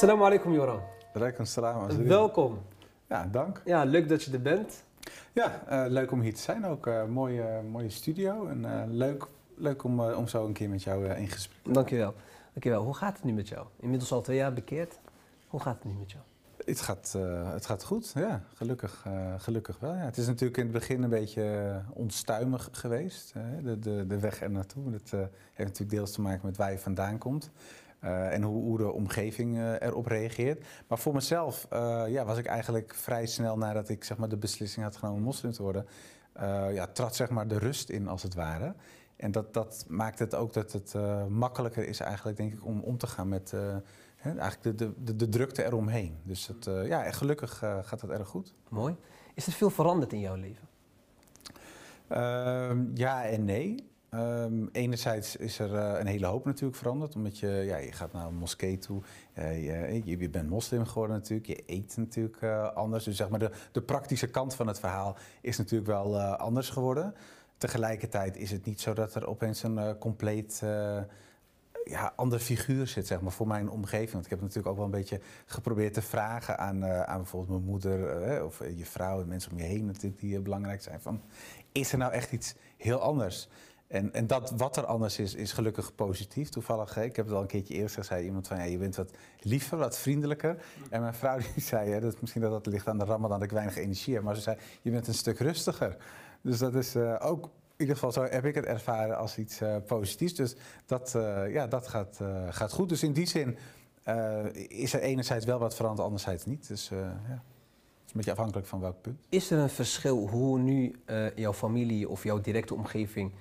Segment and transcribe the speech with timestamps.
[0.00, 0.80] Assalamu alaikum Joran.
[1.12, 2.06] Rijkum salam.
[2.06, 2.58] Welkom.
[3.08, 3.62] Ja, dank.
[3.64, 4.84] Ja, leuk dat je er bent.
[5.32, 6.86] Ja, eh, leuk om hier te zijn ook.
[6.86, 10.82] Eh, mooie, mooie studio en eh, leuk, leuk om, eh, om zo een keer met
[10.82, 11.74] jou eh, in gesprek.
[11.74, 12.14] Dankjewel.
[12.52, 12.82] Dankjewel.
[12.82, 13.66] Hoe gaat het nu met jou?
[13.80, 14.98] Inmiddels al twee jaar bekeerd.
[15.48, 16.22] Hoe gaat het nu met jou?
[16.64, 19.94] Het gaat, eh, het gaat goed, ja, gelukkig, eh, gelukkig wel.
[19.94, 20.04] Ja.
[20.04, 24.18] Het is natuurlijk in het begin een beetje eh, onstuimig geweest, hè, de, de, de
[24.18, 24.90] weg er naartoe.
[24.90, 25.20] Dat eh,
[25.52, 27.50] heeft natuurlijk deels te maken met waar je vandaan komt.
[28.00, 30.66] Eh, en hoe, hoe de omgeving eh, erop reageert.
[30.86, 34.36] Maar voor mezelf eh, ja, was ik eigenlijk vrij snel nadat ik zeg maar, de
[34.36, 35.86] beslissing had genomen moslim te worden,
[36.72, 38.74] ja, trad zeg maar, de rust in als het ware.
[39.16, 40.94] En dat, dat maakt het ook dat het
[41.28, 43.50] makkelijker is eigenlijk, denk ik, om om te gaan met
[44.16, 46.16] hè, eigenlijk de, de, de, drukte eromheen.
[46.22, 48.54] Dus het, ja, en gelukkig gaat dat erg goed.
[48.68, 48.96] Mooi.
[49.34, 50.68] Is er veel veranderd in jouw leven?
[52.08, 53.89] Ehm, ja en nee.
[54.10, 58.12] Ehm, enerzijds is er eh, een hele hoop natuurlijk veranderd, omdat je, ja, je gaat
[58.12, 59.02] naar een moskee toe,
[59.32, 63.04] eh, je, je, je bent moslim geworden natuurlijk, je eet natuurlijk eh, anders.
[63.04, 66.68] Dus zeg maar de, de praktische kant van het verhaal is natuurlijk wel eh, anders
[66.70, 67.14] geworden.
[67.60, 71.00] Tegelijkertijd is het niet zo dat er opeens een eh, compleet eh,
[71.84, 74.12] ja, ander figuur zit, zeg maar, voor mijn omgeving.
[74.12, 77.58] Want ik heb natuurlijk ook wel een beetje geprobeerd te vragen aan, eh, aan bijvoorbeeld
[77.58, 80.82] mijn moeder eh, of je vrouw en mensen om je heen natuurlijk die eh, belangrijk
[80.82, 81.00] zijn.
[81.00, 81.22] Van,
[81.72, 83.48] is er nou echt iets heel anders?
[83.90, 86.48] En, en dat wat er anders is, is gelukkig positief.
[86.48, 89.10] Toevallig, ik heb het al een keertje eerder gezegd, iemand van ja, je bent wat
[89.40, 90.62] liever, wat vriendelijker.
[90.90, 93.54] En mijn vrouw die zei, dat, misschien dat dat ligt aan de ramadan dat ik
[93.54, 95.96] weinig energie heb, maar ze zei, je bent een stuk rustiger.
[96.40, 99.60] Dus dat is eh, ook, in ieder geval zo heb ik het ervaren als iets
[99.60, 100.34] eh, positiefs.
[100.34, 102.88] Dus dat, eh, ja, dat gaat, gaat goed.
[102.88, 103.56] Dus in die zin
[104.68, 106.68] is er enerzijds wel wat veranderd, anderzijds niet.
[106.68, 107.42] Dus ja,
[108.06, 109.26] is een beetje afhankelijk van welk punt.
[109.28, 110.94] Is er een verschil hoe nu
[111.34, 113.32] jouw familie of jouw directe omgeving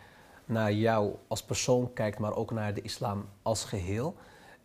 [0.50, 4.16] naar jou als persoon kijkt, maar ook naar de islam als geheel,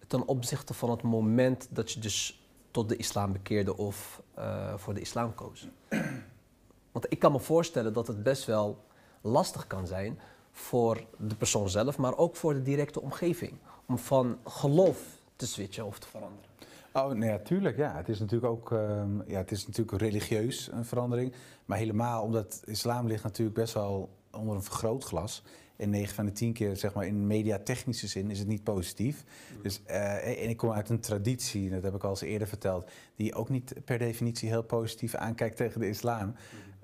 [0.07, 4.95] ten opzichte van het moment dat je dus tot de islam bekeerde of eh, voor
[4.95, 5.69] de islam koos?
[6.93, 8.85] Want ik kan me voorstellen dat het best wel
[9.21, 10.19] lastig kan zijn
[10.51, 13.53] voor de persoon zelf, maar ook voor de directe omgeving,
[13.87, 14.99] om van geloof
[15.37, 16.49] te switchen of te veranderen.
[16.93, 17.77] Oh, nee, ja, tuurlijk.
[17.77, 17.97] Ja.
[17.97, 21.33] Het is natuurlijk ook ehm, ja, het is natuurlijk religieus een verandering.
[21.65, 25.43] Maar helemaal omdat islam ligt natuurlijk best wel onder een vergrootglas.
[25.77, 29.25] En 9 van de 10 keer, zeg maar, in mediatechnische zin is het niet positief.
[29.63, 32.91] Dus, eh, en ik kom uit een traditie, dat heb ik al eens eerder verteld,
[33.17, 36.35] die ook niet per definitie heel positief aankijkt tegen de islam.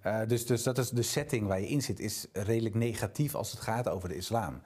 [0.03, 3.51] Eh, dus, dus dat is de setting waar je in zit, is redelijk negatief als
[3.51, 4.61] het gaat over de islam.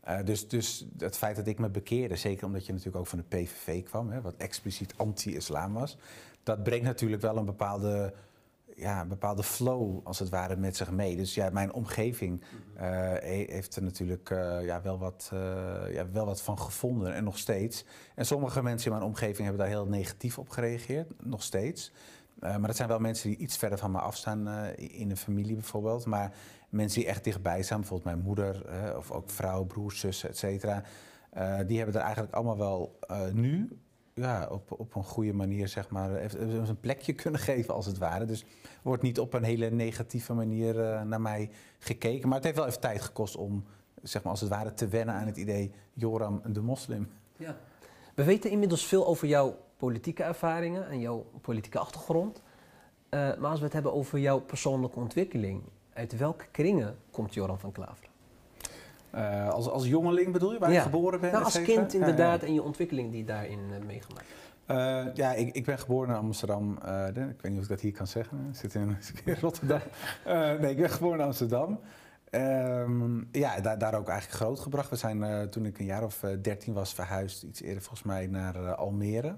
[0.00, 3.18] Eh, dus, dus het feit dat ik me bekeerde, zeker omdat je natuurlijk ook van
[3.18, 5.96] de PVV kwam, hè, wat expliciet anti-islam was,
[6.42, 8.14] dat brengt natuurlijk wel een bepaalde,
[8.80, 11.16] ja, een bepaalde flow als het ware met zich mee.
[11.16, 12.42] Dus ja, mijn omgeving
[12.74, 17.14] eh, he- heeft er natuurlijk eh, ja, wel, wat, eh, ja, wel wat van gevonden
[17.14, 17.84] en nog steeds.
[18.14, 21.92] En sommige mensen in mijn omgeving hebben daar heel negatief op gereageerd, nog steeds.
[22.40, 25.16] Eh, maar dat zijn wel mensen die iets verder van me afstaan, eh, in een
[25.16, 26.06] familie bijvoorbeeld.
[26.06, 26.32] Maar
[26.68, 30.36] mensen die echt dichtbij staan, bijvoorbeeld mijn moeder, eh, of ook vrouw, broers, zussen, et
[30.38, 30.82] cetera.
[31.30, 33.78] eh, die hebben er eigenlijk allemaal wel eh, nu
[34.14, 37.98] ja, op, op een goede manier, zeg maar, ze een plekje kunnen geven als het
[37.98, 38.24] ware.
[38.24, 38.44] Dus
[38.82, 42.28] wordt niet op een hele negatieve manier eh, naar mij gekeken.
[42.28, 43.64] Maar het heeft wel even tijd gekost om,
[44.02, 47.08] zeg maar, als het ware te wennen aan het idee Joram de moslim.
[47.36, 47.56] Ja.
[48.14, 52.42] We weten inmiddels veel over jouw politieke ervaringen en jouw politieke achtergrond.
[53.08, 57.60] Eh, maar als we het hebben over jouw persoonlijke ontwikkeling, uit welke kringen komt Joran
[57.60, 58.09] van Klaveren?
[59.10, 60.76] Eh, als, als jongeling bedoel je, waar Ja.
[60.76, 61.32] je geboren bent?
[61.32, 61.98] Nou, als kind ja.
[61.98, 64.26] inderdaad en je ontwikkeling die je daarin eh, meegemaakt.
[64.66, 66.72] Eh, ja, ik, ik ben geboren in Amsterdam.
[67.06, 68.46] Ik weet niet of ik dat hier kan zeggen.
[68.50, 69.80] Ik zit in, in Rotterdam.
[70.60, 71.80] Nee, ik ben geboren in Amsterdam.
[72.30, 74.90] Ehm, ja, daar, daar ook eigenlijk grootgebracht.
[74.90, 78.74] We zijn toen ik een jaar of dertien was verhuisd, iets eerder volgens mij, naar
[78.74, 79.36] Almere.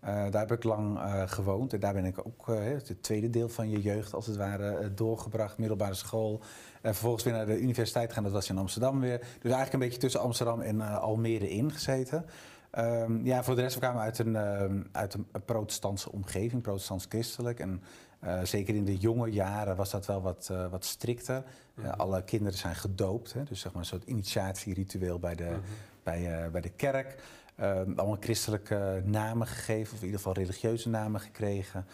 [0.00, 3.70] Eh, daar heb ik lang gewoond en daar ben ik ook het tweede deel van
[3.70, 5.58] je jeugd als het ware doorgebracht.
[5.58, 6.40] Middelbare school.
[6.82, 9.18] En vervolgens weer naar de universiteit gaan, dat was in Amsterdam weer.
[9.18, 12.24] Dus eigenlijk een beetje tussen Amsterdam en eh, Almere ingezeten.
[12.70, 16.62] Ehm, ja, voor de rest we kwamen we uit een, ehm, uit een protestantse omgeving,
[16.62, 17.60] protestants-christelijk.
[17.60, 17.82] En
[18.20, 21.44] eh, zeker in de jonge jaren was dat wel wat, eh, wat strikter.
[21.74, 25.56] Eh, alle kinderen zijn gedoopt, hè, dus zeg maar een soort initiatieritueel bij de,
[26.02, 27.22] bij, eh, bij de kerk.
[27.56, 31.86] Ehm, allemaal christelijke namen gegeven, of in ieder geval religieuze namen gekregen.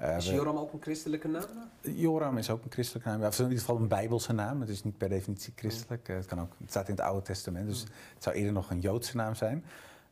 [0.00, 1.42] Eh, Is Joram ook een christelijke naam?
[1.80, 3.20] Joram is ook een christelijke naam.
[3.20, 4.60] Ja, in ieder geval een bijbelse naam.
[4.60, 6.08] Het is niet per definitie christelijk.
[6.08, 7.80] Eh, Het, kan ook, het staat in het Oude Testament, dus
[8.14, 9.64] het zou eerder nog een Joodse naam zijn.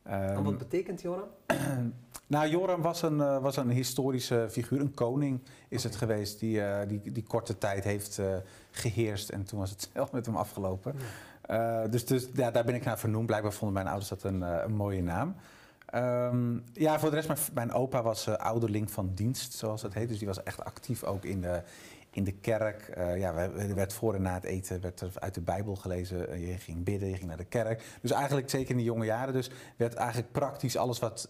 [0.03, 1.27] En Ehm, wat betekent Joram?
[2.27, 6.61] nou, Joram was een, eh, was een historische figuur, een koning is het geweest, die,
[6.87, 8.25] die, die korte tijd heeft eh,
[8.71, 9.29] geheerst.
[9.29, 10.95] En toen was het zelf met hem afgelopen.
[11.89, 13.25] Dus dus ja, daar ben ik naar vernoemd.
[13.25, 15.35] Blijkbaar vonden mijn ouders dat een, een mooie naam.
[15.87, 20.07] Ehm, ja, voor de rest, mijn, opa was uh, ouderling van dienst, zoals het heet.
[20.07, 21.61] Dus die was echt actief ook in de,
[22.11, 22.93] in de kerk.
[22.97, 26.39] Uh, ja, er werd voor en na het eten werd er uit de Bijbel gelezen.
[26.39, 27.83] je ging bidden, je ging naar de kerk.
[28.01, 31.29] Dus eigenlijk, zeker in de jonge jaren, dus werd eigenlijk praktisch alles wat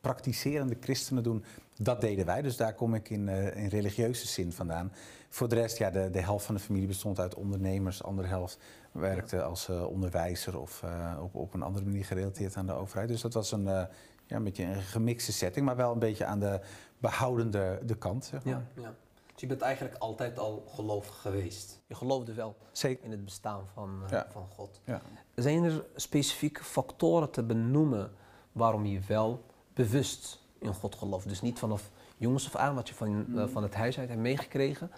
[0.00, 1.44] praktiserende christenen doen,
[1.76, 2.42] dat deden wij.
[2.42, 4.92] Dus daar kom ik in, in religieuze zin vandaan.
[5.28, 7.98] Voor de rest, ja, de, de helft van de familie bestond uit ondernemers.
[7.98, 8.58] De andere helft
[8.94, 13.08] werkte als uh, onderwijzer of uh, op, op een andere manier gerelateerd aan de overheid.
[13.08, 13.88] Dus dat was een, ja,
[14.28, 16.60] een beetje een gemixte setting, maar wel een beetje aan de
[16.98, 18.24] behoudende de kant.
[18.24, 18.54] Zeg maar.
[18.54, 18.94] ja, ja.
[19.32, 21.80] Dus je bent eigenlijk altijd al gelovig geweest.
[21.86, 23.04] Je geloofde wel Zeker.
[23.04, 24.26] in het bestaan van, Ja.
[24.30, 24.80] van God.
[24.84, 25.00] Ja.
[25.34, 28.12] Zijn er specifieke factoren te benoemen
[28.52, 31.28] waarom je wel bewust in God gelooft?
[31.28, 34.20] Dus niet vanaf jongens af aan wat je van, eh, van het huis uit hebt
[34.20, 34.90] meegekregen,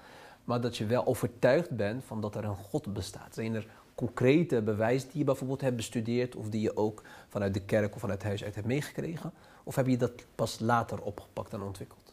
[0.45, 3.35] maar dat je wel overtuigd bent van dat er een God bestaat.
[3.35, 3.67] Zijn er
[3.97, 8.01] concrete bewijzen die je bijvoorbeeld hebt bestudeerd of die je ook vanuit de kerk of
[8.01, 9.33] vanuit huis uit hebt meegekregen?
[9.65, 12.06] Of heb je dat pas later opgepakt en ontwikkeld?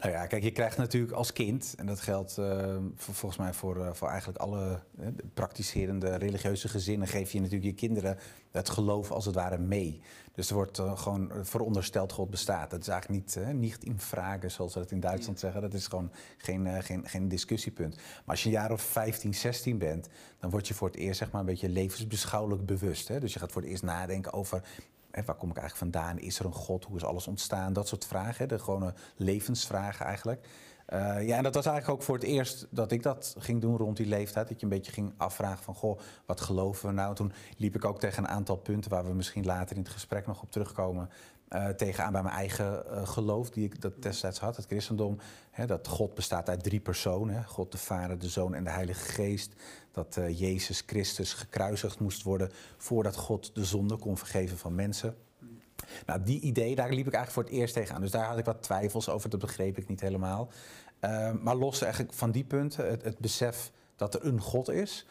[0.00, 3.84] Nou ja, kijk, je krijgt natuurlijk als kind, en dat geldt eh, volgens mij voor,
[3.84, 8.18] eh, voor eigenlijk alle eh, praktiserende religieuze gezinnen, geef je natuurlijk je kinderen
[8.50, 10.00] het geloof als het ware mee.
[10.34, 12.70] Dus er wordt gewoon verondersteld God bestaat.
[12.70, 15.60] Dat is eigenlijk niet, niet in vragen, zoals ze dat in Duitsland zeggen.
[15.60, 17.96] Dat is gewoon geen, geen, geen discussiepunt.
[17.96, 20.08] Maar als je een jaar of 15, 16 bent,
[20.38, 23.08] dan word je voor het eerst zeg maar, een beetje levensbeschouwelijk bewust.
[23.08, 23.20] Hè?
[23.20, 24.62] Dus je gaat voor het eerst nadenken over
[25.10, 26.18] Waar kom ik eigenlijk vandaan?
[26.18, 26.84] Is er een God?
[26.84, 27.72] Hoe is alles ontstaan?
[27.72, 30.46] Dat soort vragen, de gewone levensvragen eigenlijk.
[30.92, 33.76] Uh, ja, en dat was eigenlijk ook voor het eerst dat ik dat ging doen
[33.76, 34.48] rond die leeftijd.
[34.48, 37.14] Dat je een beetje ging afvragen van, goh, wat geloven we nou?
[37.14, 40.26] Toen liep ik ook tegen een aantal punten waar we misschien later in het gesprek
[40.26, 41.10] nog op terugkomen.
[41.54, 45.18] Uh, tegenaan bij mijn eigen uh, geloof, die ik dat destijds had, het christendom.
[45.50, 47.34] Hè, dat God bestaat uit drie personen.
[47.34, 49.52] Hè, God de Vader, de Zoon en de Heilige Geest.
[49.92, 55.16] Dat uh, Jezus Christus gekruisigd moest worden voordat God de zonde kon vergeven van mensen.
[56.06, 58.00] Nou, die idee, daar liep ik eigenlijk voor het eerst tegenaan.
[58.00, 60.48] Dus daar had ik wat twijfels over, dat begreep ik niet helemaal.
[61.40, 65.06] Maar los eigenlijk van die punten, het, het besef dat er een God is...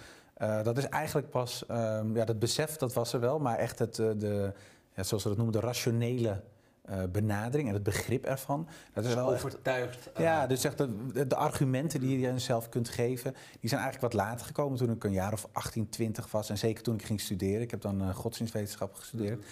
[0.64, 3.96] Dat is eigenlijk pas, um, ja, dat besef dat was er wel, maar echt het,
[3.96, 4.54] de,
[4.96, 6.42] ja, zoals we dat noemen, de rationele
[6.90, 8.68] uh, benadering en het begrip ervan.
[8.94, 10.12] Dat is wel overtuigd.
[10.12, 14.14] Echt, ja, dus echt de, de, argumenten die je jezelf kunt geven, die zijn eigenlijk
[14.14, 16.50] wat later gekomen toen ik een jaar of 18, 20 was.
[16.50, 17.62] En zeker toen ik ging studeren.
[17.62, 19.46] Ik heb dan uh, godsdienstwetenschap gestudeerd.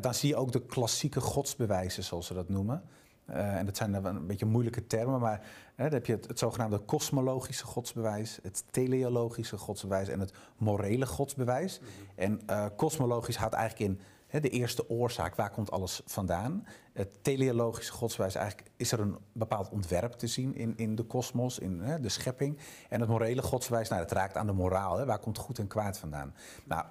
[0.00, 2.82] Dan zie je ook de klassieke godsbewijzen, zoals ze dat noemen.
[3.26, 5.40] En dat zijn een beetje moeilijke termen, maar
[5.74, 11.06] hè, dan heb je het, het zogenaamde kosmologische godsbewijs, het teleologische godsbewijs en het morele
[11.06, 11.80] godsbewijs.
[12.14, 12.40] En
[12.76, 14.00] kosmologisch houdt eigenlijk in
[14.30, 16.66] de eerste oorzaak, waar komt alles vandaan?
[16.92, 21.58] Het teleologische godsbewijs, eigenlijk is er een bepaald ontwerp te zien in, in de kosmos,
[21.58, 22.58] in hè, de schepping.
[22.88, 25.66] En het morele godsbewijs, nou, dat raakt aan de moraal, hè, waar komt goed en
[25.66, 26.34] kwaad vandaan?
[26.64, 26.84] Nou,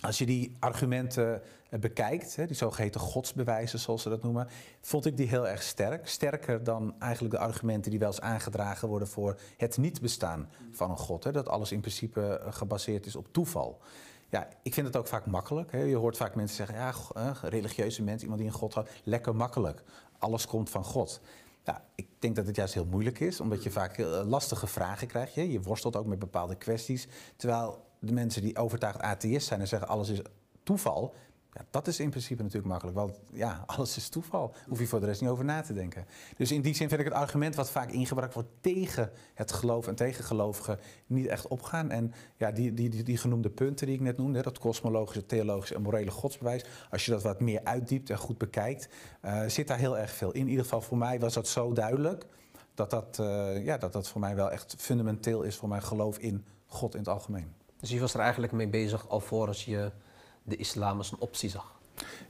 [0.00, 1.42] als je die argumenten
[1.80, 4.48] bekijkt, die zogeheten godsbewijzen zoals ze dat noemen,
[4.80, 6.08] vond ik die heel erg sterk.
[6.08, 10.90] Sterker dan eigenlijk de argumenten die wel eens aangedragen worden voor het niet bestaan van
[10.90, 11.32] een god.
[11.32, 13.80] Dat alles in principe gebaseerd is op toeval.
[14.28, 15.72] Ja, ik vind het ook vaak makkelijk.
[15.72, 19.82] Je hoort vaak mensen zeggen, ja, religieuze mensen, iemand die een god houdt, lekker makkelijk.
[20.18, 21.20] Alles komt van God.
[21.64, 25.34] Ja, ik denk dat het juist heel moeilijk is, omdat je vaak lastige vragen krijgt.
[25.34, 27.08] Je worstelt ook met bepaalde kwesties.
[27.36, 30.20] Terwijl de mensen die overtuigd atheïst zijn en zeggen alles is
[30.62, 31.14] toeval,
[31.70, 32.96] dat is in principe natuurlijk makkelijk.
[32.96, 34.54] Want ja, alles is toeval.
[34.68, 36.06] Hoef je voor de rest niet over na te denken.
[36.36, 39.86] Dus in die zin vind ik het argument wat vaak ingebracht wordt tegen het geloof
[39.86, 41.90] en tegen gelovigen niet echt opgaan.
[41.90, 45.82] En ja, die, die, die, genoemde punten die ik net noemde, dat kosmologische, theologische en
[45.82, 48.88] morele godsbewijs, als je dat wat meer uitdiept en goed bekijkt,
[49.24, 50.40] uh, zit daar heel erg veel in.
[50.40, 52.26] In ieder geval voor mij was dat zo duidelijk
[52.74, 56.18] dat dat, uh, ja, dat dat voor mij wel echt fundamenteel is voor mijn geloof
[56.18, 57.52] in God in het algemeen.
[57.80, 59.90] Dus je was er eigenlijk mee bezig alvorens je
[60.46, 61.74] de islam als een optie zag?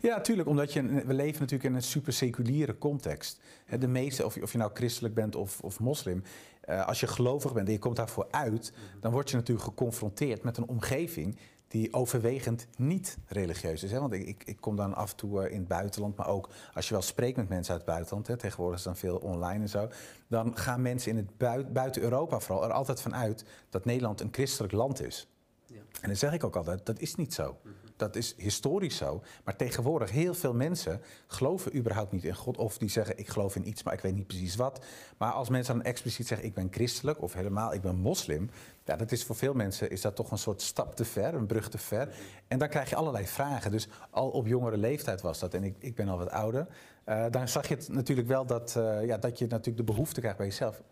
[0.01, 0.49] Ja, tuurlijk.
[0.49, 3.41] Omdat je, we leven natuurlijk in een super seculiere context.
[3.79, 6.23] De meeste, of je, of je nou christelijk bent of, of moslim,
[6.69, 10.43] uh, als je gelovig bent en je komt daarvoor uit, dan word je natuurlijk geconfronteerd
[10.43, 11.37] met een omgeving
[11.69, 13.91] die overwegend niet religieus is.
[13.91, 14.01] Hè?
[14.01, 16.49] Want ik, ik, ik, kom dan af en toe uh, in het buitenland, maar ook
[16.75, 19.63] als je wel spreekt met mensen uit het buitenland, hè, tegenwoordig is dan veel online
[19.63, 19.89] en zo,
[20.29, 24.21] dan gaan mensen in het buiten, buiten Europa vooral er altijd van uit dat Nederland
[24.21, 25.29] een christelijk land is.
[25.67, 25.81] Ja.
[26.01, 27.57] En dan zeg ik ook altijd, dat is niet zo.
[27.97, 29.23] Dat is historisch zo.
[29.45, 32.57] Maar tegenwoordig, heel veel mensen geloven überhaupt niet in God.
[32.57, 34.85] Of die zeggen, ik geloof in iets, maar ik weet niet precies wat.
[35.17, 38.51] Maar als mensen dan expliciet zeggen, ik ben christelijk of helemaal, ik ben moslim.
[38.85, 41.47] Ja, dat is voor veel mensen is dat toch een soort stap te ver, een
[41.47, 42.15] brug te ver.
[42.49, 43.71] En dan krijg je allerlei vragen.
[43.71, 45.55] Dus al op jongere leeftijd was dat.
[45.55, 46.67] En ik, ik ben al wat ouder.
[47.07, 50.21] Uh, dan zag je het natuurlijk wel dat, uh, ja, dat je natuurlijk de behoefte
[50.21, 50.83] krijgt bij jezelf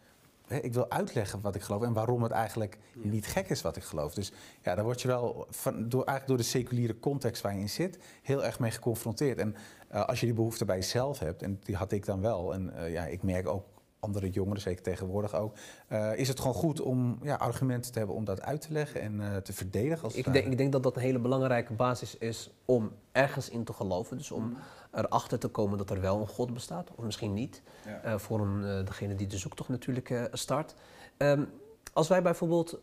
[0.49, 3.11] ik wil uitleggen wat ik geloof en waarom het eigenlijk ja.
[3.11, 4.15] niet gek is wat ik geloof.
[4.15, 4.33] Dus
[4.63, 7.69] ja, daar word je wel van, door, eigenlijk door de seculiere context waar je in
[7.69, 9.39] zit heel erg mee geconfronteerd.
[9.39, 9.57] En
[9.95, 12.77] Eh, als je die behoefte bij jezelf hebt, en die had ik dan wel, en
[12.77, 13.65] eh, ja, ik merk ook
[14.01, 15.57] andere jongeren, zeker tegenwoordig ook,
[15.89, 19.01] eh, is het gewoon goed om ja, argumenten te hebben om dat uit te leggen
[19.01, 20.05] en te verdedigen.
[20.05, 23.65] Als Ik denk, ik denk dat dat een hele belangrijke basis is om ergens in
[23.65, 24.17] te geloven.
[24.17, 24.57] Dus om
[24.95, 27.63] erachter te komen dat er wel een God bestaat, of misschien niet.
[27.87, 28.01] Ja.
[28.01, 30.75] Eh, voor een, eh, degene die de zoektocht natuurlijk eh, start.
[31.17, 31.45] Ehm,
[31.93, 32.79] als wij bijvoorbeeld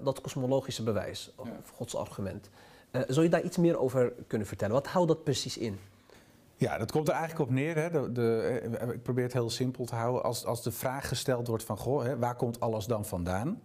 [0.00, 1.54] dat kosmologische bewijs, of Ja.
[1.74, 2.50] Gods argument,
[3.08, 4.74] zou je daar iets meer over kunnen vertellen?
[4.74, 5.78] Wat houdt dat precies in?
[6.56, 7.76] Ja, dat komt er eigenlijk op neer.
[7.76, 7.90] Hè.
[7.90, 8.60] De, de,
[8.92, 10.22] ik probeer het heel simpel te houden.
[10.22, 13.60] Als, als de vraag gesteld wordt van, goh, hè, waar komt alles dan vandaan?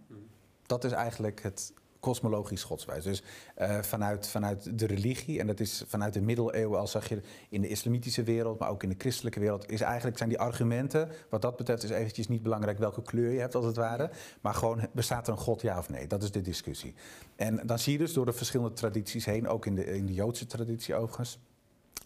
[0.66, 3.04] Dat is eigenlijk het kosmologisch godswijs.
[3.04, 3.22] Dus
[3.54, 7.60] eh, vanuit, vanuit de religie, en dat is vanuit de middeleeuwen, al zag je in
[7.60, 11.42] de islamitische wereld, maar ook in de christelijke wereld, is eigenlijk zijn die argumenten, wat
[11.42, 14.88] dat betreft is eventjes niet belangrijk welke kleur je hebt als het ware, maar gewoon
[14.92, 16.06] bestaat er een god ja of nee?
[16.06, 16.94] Dat is de discussie.
[17.36, 20.14] En dan zie je dus door de verschillende tradities heen, ook in de, in de
[20.14, 21.38] Joodse traditie overigens,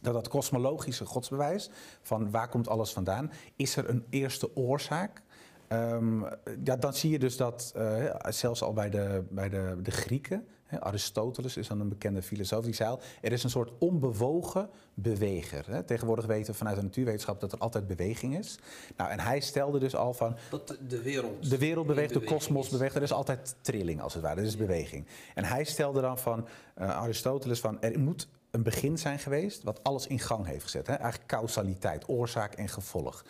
[0.01, 1.71] dat dat kosmologische godsbewijs,
[2.03, 5.23] van waar komt alles vandaan, is er een eerste oorzaak?
[5.69, 6.21] Ehm,
[6.65, 10.47] ja, dan zie je dus dat, eh, zelfs al bij de, bij de, de Grieken,
[10.67, 14.69] hè, Aristoteles is dan een bekende filosoof, die zei al, er is een soort onbewogen
[14.95, 15.65] beweger.
[15.71, 15.83] Hè.
[15.83, 18.59] Tegenwoordig weten we vanuit de natuurwetenschap dat er altijd beweging is.
[18.97, 21.51] Nou, en hij stelde dus al van, Dat de wereld.
[21.51, 22.95] de wereld beweegt, de kosmos beweegt.
[22.95, 25.07] Er is altijd trilling als het ware, er is beweging.
[25.35, 29.81] En hij stelde dan van eh, Aristoteles van er moet een begin zijn geweest wat
[29.83, 30.87] alles in gang heeft gezet.
[30.87, 30.95] Hè?
[30.95, 33.25] Eigenlijk causaliteit, oorzaak en gevolg.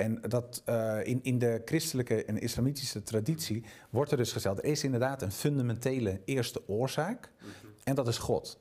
[0.00, 4.64] En dat eh, in, in de christelijke en islamitische traditie wordt er dus gesteld, er
[4.64, 7.30] is inderdaad een fundamentele eerste oorzaak
[7.84, 8.58] en dat is God.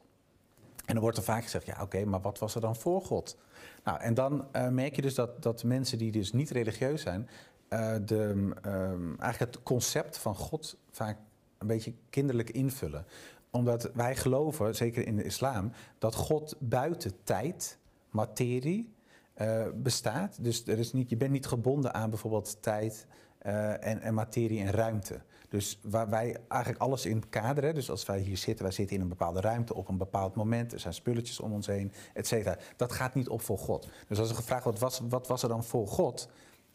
[0.85, 3.37] En dan wordt er vaak gezegd, ja oké, maar wat was er dan voor God?
[3.83, 7.29] Nou, en dan eh, merk je dus dat, dat mensen die dus niet religieus zijn,
[7.67, 11.17] eh, de, ehm, eigenlijk het concept van God vaak
[11.57, 13.05] een beetje kinderlijk invullen.
[13.49, 17.77] Omdat wij geloven, zeker in de islam, dat God buiten tijd,
[18.09, 18.93] materie,
[19.39, 20.43] eh, bestaat.
[20.43, 24.59] Dus er is niet, je bent niet gebonden aan bijvoorbeeld tijd eh, en, en materie
[24.59, 25.21] en ruimte.
[25.49, 29.01] Dus waar wij eigenlijk alles in kaderen, dus als wij hier zitten, wij zitten in
[29.01, 32.57] een bepaalde ruimte op een bepaald moment, er zijn spulletjes om ons heen, et cetera.
[32.75, 33.87] Dat gaat niet op voor God.
[34.07, 36.29] Dus als er gevraagd wordt, wat was, wat was er dan voor God?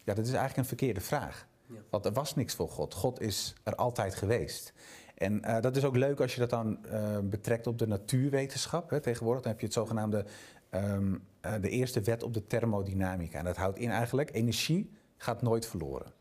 [0.05, 1.47] Ja, dat is eigenlijk een verkeerde vraag.
[1.67, 1.75] Ja.
[1.91, 2.95] Want er was niks voor God.
[2.95, 4.73] God is er altijd geweest.
[5.15, 6.79] En eh, dat is ook leuk als je dat dan
[7.23, 8.91] betrekt op de natuurwetenschap.
[8.91, 9.01] Hè.
[9.01, 10.25] Tegenwoordig dan heb je het zogenaamde
[10.75, 13.39] ehm, eh, de eerste wet op de thermodynamica.
[13.39, 16.13] En dat houdt in eigenlijk, energie gaat nooit verloren.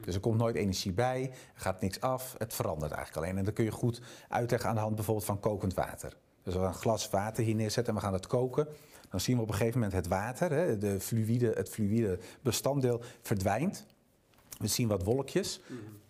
[0.00, 3.38] Dus er komt nooit energie bij, er gaat niks af, het verandert eigenlijk alleen.
[3.38, 6.16] En dat kun je goed uitleggen aan de hand bijvoorbeeld van kokend water.
[6.42, 8.68] Dus als we een glas water hier neerzetten en we gaan het koken,
[9.10, 13.02] dan zien we op een gegeven moment het water, hè, de fluïde, het fluïde bestanddeel
[13.22, 13.86] verdwijnt.
[14.58, 15.60] We zien wat wolkjes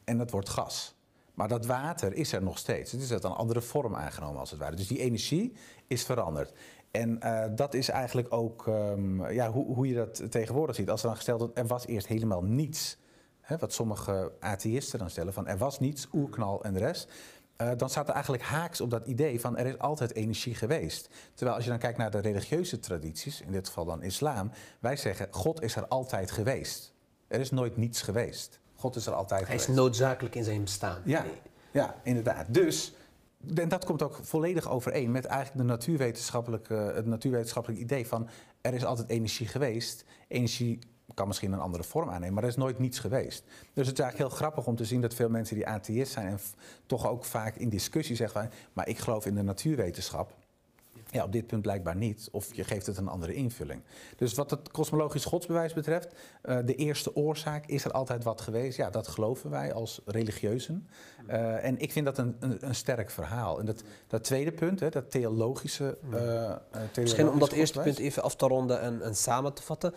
[0.04, 0.94] en dat wordt gas.
[1.34, 2.92] Maar dat water is er nog steeds.
[2.92, 4.76] Het is uit een andere vorm aangenomen als het ware.
[4.76, 5.52] Dus die energie
[5.86, 6.52] is veranderd.
[6.92, 10.90] En eh, dat is eigenlijk ook ehm, ja, hoe, hoe je dat tegenwoordig ziet.
[10.90, 12.96] Als er dan gesteld wordt, er was eerst helemaal niets.
[13.40, 17.10] Hè, wat sommige atheïsten dan stellen, van er was niets, oerknal en de rest.
[17.56, 21.08] eh, dan staat er eigenlijk haaks op dat idee van er is altijd energie geweest.
[21.34, 24.96] Terwijl als je dan kijkt naar de religieuze tradities, in dit geval dan islam, wij
[24.96, 26.92] zeggen God is er altijd geweest.
[27.28, 28.60] Er is nooit niets geweest.
[28.74, 29.80] God is er altijd Hij is geweest.
[29.80, 31.00] noodzakelijk in zijn bestaan.
[31.04, 31.24] Ja,
[31.70, 32.46] ja, inderdaad.
[32.48, 32.94] Dus,
[33.54, 38.28] en dat komt ook volledig overeen met eigenlijk de natuurwetenschappelijke, het natuurwetenschappelijk idee van
[38.60, 40.04] er is altijd energie geweest.
[40.28, 40.78] Energie
[41.14, 43.44] kan misschien een andere vorm aannemen, maar er is nooit niets geweest.
[43.72, 46.26] Dus het is eigenlijk heel grappig om te zien dat veel mensen die atheïst zijn
[46.26, 46.38] en
[46.86, 50.34] toch ook vaak in discussie zeggen maar ik geloof in de natuurwetenschap.
[51.12, 52.28] Ja, op dit punt blijkbaar niet.
[52.30, 53.82] Of je geeft het een andere invulling.
[54.16, 58.76] Dus wat het kosmologisch godsbewijs betreft, eh, de eerste oorzaak, is er altijd wat geweest?
[58.76, 60.88] Ja, dat geloven wij als religieuzen.
[61.26, 63.58] Eh, en ik vind dat een, een, een sterk verhaal.
[63.58, 65.98] En dat, dat tweede punt, hè, dat theologische.
[66.12, 66.56] eh, eh,
[67.00, 69.94] Misschien om dat eerste punt even af te ronden en, en samen te vatten.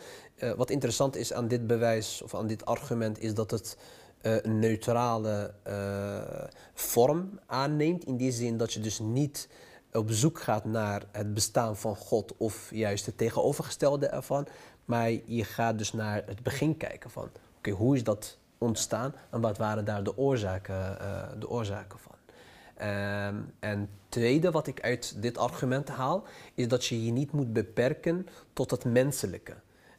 [0.55, 3.77] Wat interessant is aan dit bewijs of aan dit argument is dat het
[4.21, 5.53] een neutrale
[6.73, 8.05] vorm aanneemt.
[8.05, 9.47] In die zin dat je dus niet
[9.95, 14.47] op zoek gaat naar het bestaan van God of juist het tegenovergestelde ervan.
[14.85, 19.41] Maar je gaat dus naar het begin kijken van oké, hoe is dat ontstaan en
[19.41, 22.15] wat waren daar de oorzaken, eh, de oorzaken van.
[22.75, 26.23] Ehm, en tweede wat ik uit dit argument haal,
[26.53, 29.53] is dat je je niet moet beperken tot het menselijke.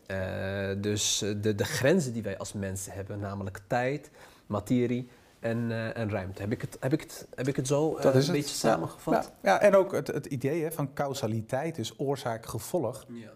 [0.07, 4.11] Eh, dus de, de grenzen die wij als mensen hebben, namelijk tijd,
[4.47, 5.09] materie
[5.47, 6.41] en, eh, en ruimte.
[6.43, 8.31] Heb ik het, heb ik het, heb ik het zo eh, een het.
[8.33, 9.33] beetje samengevat?
[9.43, 13.05] Ja, ja, en ook het, het idee hè, van causaliteit, dus oorzaak-gevolg.
[13.09, 13.31] Ja.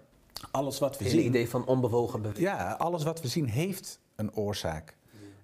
[0.51, 1.31] Alles wat we Het hele zien.
[1.31, 2.47] idee van onbewogen beweging.
[2.47, 4.97] Ja, alles wat we zien heeft een oorzaak.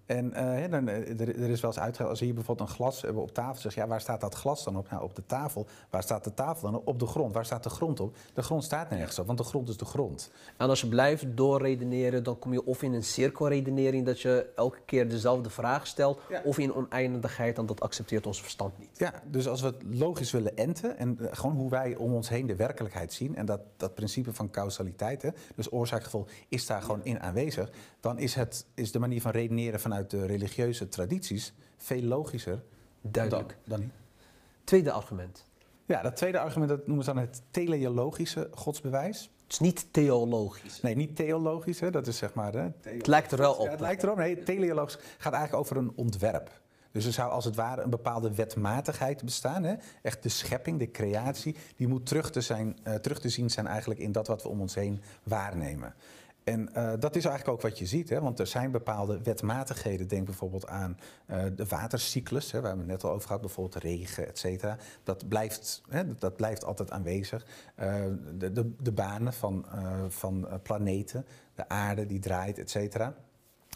[0.07, 2.75] En eh, dan, eh, er, er is wel eens uitgelegd, als we hier bijvoorbeeld een
[2.75, 4.91] glas hebben op tafel, zeg je, ja, waar staat dat glas dan op?
[4.91, 5.67] Nou, op de tafel.
[5.91, 6.87] Waar staat de tafel dan op?
[6.87, 7.35] Op de grond.
[7.35, 8.17] Waar staat de grond op?
[8.35, 10.31] De grond staat nergens op, want de grond is de grond.
[10.57, 14.79] En als je blijft doorredeneren, dan kom je of in een cirkelredenering dat je elke
[14.85, 16.41] keer dezelfde vraag stelt, Ja.
[16.45, 18.99] of in oneindigheid en dat accepteert ons verstand niet.
[18.99, 22.29] Ja, dus als we het logisch willen enten en eh, gewoon hoe wij om ons
[22.29, 26.83] heen de werkelijkheid zien en dat, dat principe van causaliteit, hè, dus oorzaak-gevolg, is daar
[26.83, 27.71] gewoon in aanwezig,
[28.07, 32.63] dan is, het, is de manier van redeneren vanuit de religieuze tradities veel logischer
[33.01, 33.49] Duidelijk.
[33.49, 33.93] dan, dan niet.
[34.65, 35.45] Tweede argument.
[35.87, 39.31] Ja, dat tweede argument dat noemen ze dan het teleologische godsbewijs.
[39.43, 40.81] Het is niet theologisch.
[40.81, 42.53] Nee, niet theologisch, hè, dat is zeg maar...
[42.53, 43.65] Hè, Het lijkt er wel op.
[43.65, 44.17] Ja, het lijkt erop.
[44.17, 46.61] Nee, teleologisch gaat eigenlijk over een ontwerp.
[46.93, 49.63] Dus er zou als het ware een bepaalde wetmatigheid bestaan.
[49.63, 49.75] Hè?
[50.03, 53.67] Echt de schepping, de creatie, die moet terug te, zijn, eh, terug te zien zijn
[53.67, 55.95] eigenlijk in dat wat we om ons heen waarnemen.
[56.47, 58.21] En eh, dat is eigenlijk ook wat je ziet, hè?
[58.21, 60.09] want er zijn bepaalde wetmatigheden.
[60.09, 63.83] Denk bijvoorbeeld aan eh, de watercyclus, hè, waar we het net al over gehad, bijvoorbeeld
[63.83, 64.77] regen, et cetera.
[65.03, 67.47] Dat blijft, hè, dat- blijft altijd aanwezig.
[67.75, 69.67] Eh, de, de, de banen van,
[70.09, 73.15] van planeten, de aarde die draait, et cetera.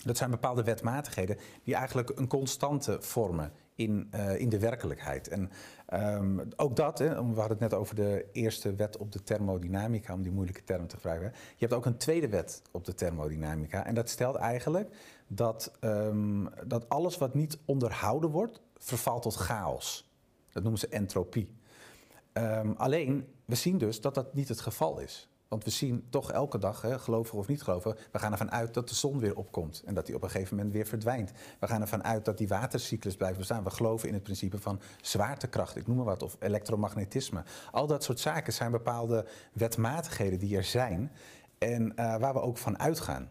[0.04, 5.28] Dat zijn bepaalde wetmatigheden die eigenlijk een constante vormen in, in de werkelijkheid.
[5.28, 5.50] En
[5.90, 10.14] ehm, ook dat, hè, we hadden het net over de eerste wet op de thermodynamica,
[10.14, 11.32] om die moeilijke term te gebruiken.
[11.32, 13.86] Je hebt ook een tweede wet op de thermodynamica.
[13.86, 20.10] En dat stelt eigenlijk dat, ehm, dat alles wat niet onderhouden wordt, vervalt tot chaos.
[20.52, 21.54] Dat noemen ze entropie.
[22.32, 25.29] Ehm, alleen, we zien dus dat dat niet het geval is.
[25.50, 28.88] Want we zien toch elke dag, hè, of niet gelovig, we gaan ervan uit dat
[28.88, 31.32] de zon weer opkomt en dat die op een gegeven moment weer verdwijnt.
[31.60, 33.64] We gaan ervan uit dat die watercyclus blijft bestaan.
[33.64, 37.42] We geloven in het principe van zwaartekracht, ik noem maar wat, of elektromagnetisme.
[37.72, 41.12] Al dat soort zaken zijn bepaalde wetmatigheden die er zijn
[41.58, 43.30] en eh, waar we ook van uitgaan.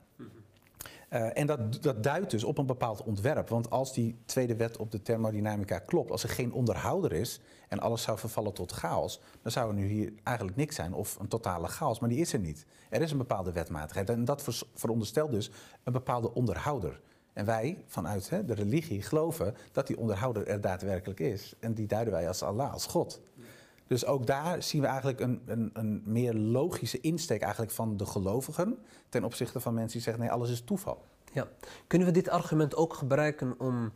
[1.10, 3.50] Eh, en dat, dat duidt dus op een bepaald ontwerp.
[3.50, 7.80] Want als die tweede wet op de thermodynamica klopt, als er geen onderhouder is en
[7.80, 11.28] alles zou vervallen tot chaos, dan zou er nu hier eigenlijk niks zijn of een
[11.28, 12.00] totale chaos.
[12.00, 12.66] Maar die is er niet.
[12.90, 15.52] Er is een bepaalde wetmatigheid en dat veronderstelt dus
[15.84, 17.02] een bepaalde onderhouder.
[17.34, 21.54] En wij vanuit hè, de religie geloven dat die onderhouder er daadwerkelijk is.
[21.60, 23.22] En die duiden wij als Allah, als God.
[23.88, 28.06] Dus ook daar zien we eigenlijk een, een, een meer logische insteek eigenlijk van de
[28.06, 28.78] gelovigen
[29.10, 31.06] ten opzichte van mensen die zeggen nee, alles is toeval.
[31.34, 31.48] Ja.
[31.88, 33.92] Kunnen we dit argument ook gebruiken om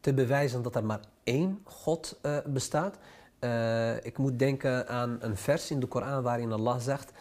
[0.00, 2.98] te bewijzen dat er maar één God eh, bestaat?
[3.42, 7.12] Eh, ik moet denken aan een vers in de Koran waarin Allah zegt.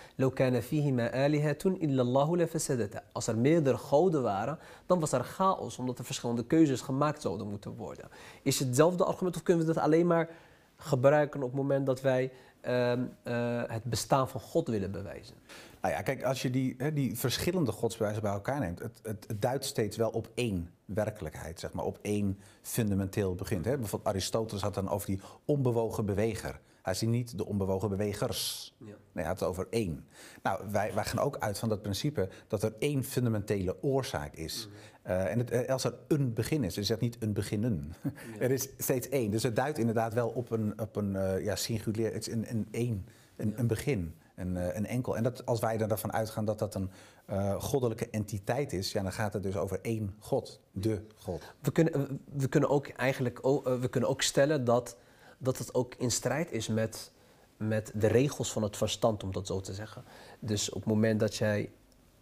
[3.11, 7.47] Als er meerdere goden waren, dan was er chaos, omdat er verschillende keuzes gemaakt zouden
[7.47, 8.09] moeten worden.
[8.41, 10.29] Is het hetzelfde argument of kunnen we dat alleen maar
[10.75, 15.35] gebruiken op het moment dat wij ehm, eh, het bestaan van God willen bewijzen?
[15.81, 19.25] Nou ja, kijk, als je die, hè, die verschillende godsbewijzen bij elkaar neemt, het, het,
[19.27, 23.63] het duidt steeds wel op één werkelijkheid, zeg maar, op één fundamenteel begin.
[23.63, 23.77] Hè.
[23.77, 26.59] Bijvoorbeeld Aristoteles had dan over die onbewogen beweger.
[26.81, 28.73] Hij ziet niet de onbewogen bewegers.
[28.77, 28.85] Ja.
[28.85, 30.07] Nee, hij had het over één.
[30.43, 34.69] Nou, wij, wij gaan ook uit van dat principe dat er één fundamentele oorzaak is.
[35.01, 37.93] Eh, en het, eh, als er een begin is, is het niet een beginnen.
[38.39, 39.31] er is steeds één.
[39.31, 42.49] Dus het duidt inderdaad wel op een, op een eh, ja, singulier, het is een,
[42.49, 44.15] een één, een, een begin.
[44.35, 45.17] Een, eh, een enkel.
[45.17, 46.91] En dat, als wij er dan uitgaan dat dat een
[47.25, 51.53] eh, goddelijke entiteit is, ja, dan gaat het dus over één God, de God.
[51.59, 54.97] We kunnen, we kunnen ook eigenlijk eh, we kunnen ook stellen dat,
[55.37, 57.11] dat het ook in strijd is met,
[57.57, 60.03] met de regels van het verstand, om dat zo te zeggen.
[60.39, 61.71] Dus op het moment dat jij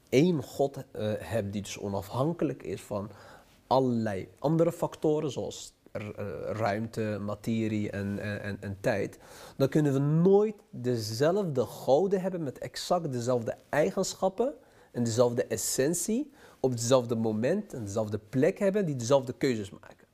[0.10, 0.84] één God
[1.20, 3.12] hebt die dus onafhankelijk is van
[3.68, 5.74] allerlei andere factoren, zoals
[6.46, 9.20] ruimte, materie en, en, en, en tijd,
[9.58, 14.54] dan kunnen we nooit dezelfde goden hebben met exact dezelfde eigenschappen
[14.92, 20.08] en dezelfde essentie op hetzelfde moment en dezelfde plek hebben die dezelfde keuzes maken.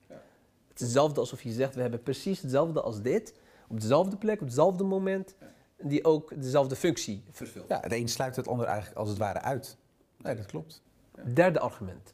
[0.67, 3.33] Het is hetzelfde alsof je zegt, we hebben precies hetzelfde als dit,
[3.67, 5.35] op dezelfde plek, op hetzelfde moment,
[5.81, 7.69] die ook dezelfde functie vervult.
[7.69, 9.77] Ja, het een sluit het ander eigenlijk als het ware uit.
[10.17, 10.81] Nee, dat klopt.
[11.33, 12.13] Derde argument.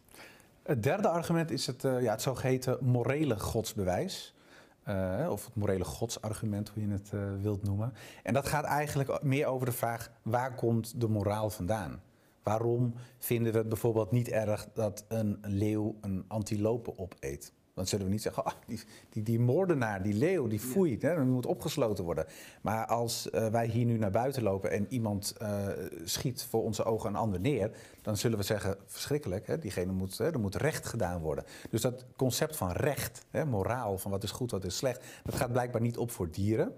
[0.71, 4.35] Het derde argument is het, eh, ja, het zogeheten morele godsbewijs.
[4.83, 7.93] Eh, of het morele godsargument, hoe je het eh, wilt noemen.
[8.23, 12.01] En dat gaat eigenlijk meer over de vraag: waar komt de moraal vandaan?
[12.43, 17.53] Waarom vinden we het bijvoorbeeld niet erg dat een leeuw een antilope opeet?
[17.73, 18.79] Dan zullen we niet zeggen, ah, die,
[19.09, 22.25] die, die moordenaar, die leeuw, die foeit, hè, die moet opgesloten worden.
[22.61, 25.67] Maar als eh, wij hier nu naar buiten lopen en iemand eh,
[26.03, 30.17] schiet voor onze ogen een ander neer, dan zullen we zeggen, verschrikkelijk, hè, diegene moet,
[30.17, 31.45] hè, er moet recht gedaan worden.
[31.69, 35.35] Dus dat concept van recht, hè, moraal, van wat is goed, wat is slecht, dat
[35.35, 36.75] gaat blijkbaar niet op voor dieren,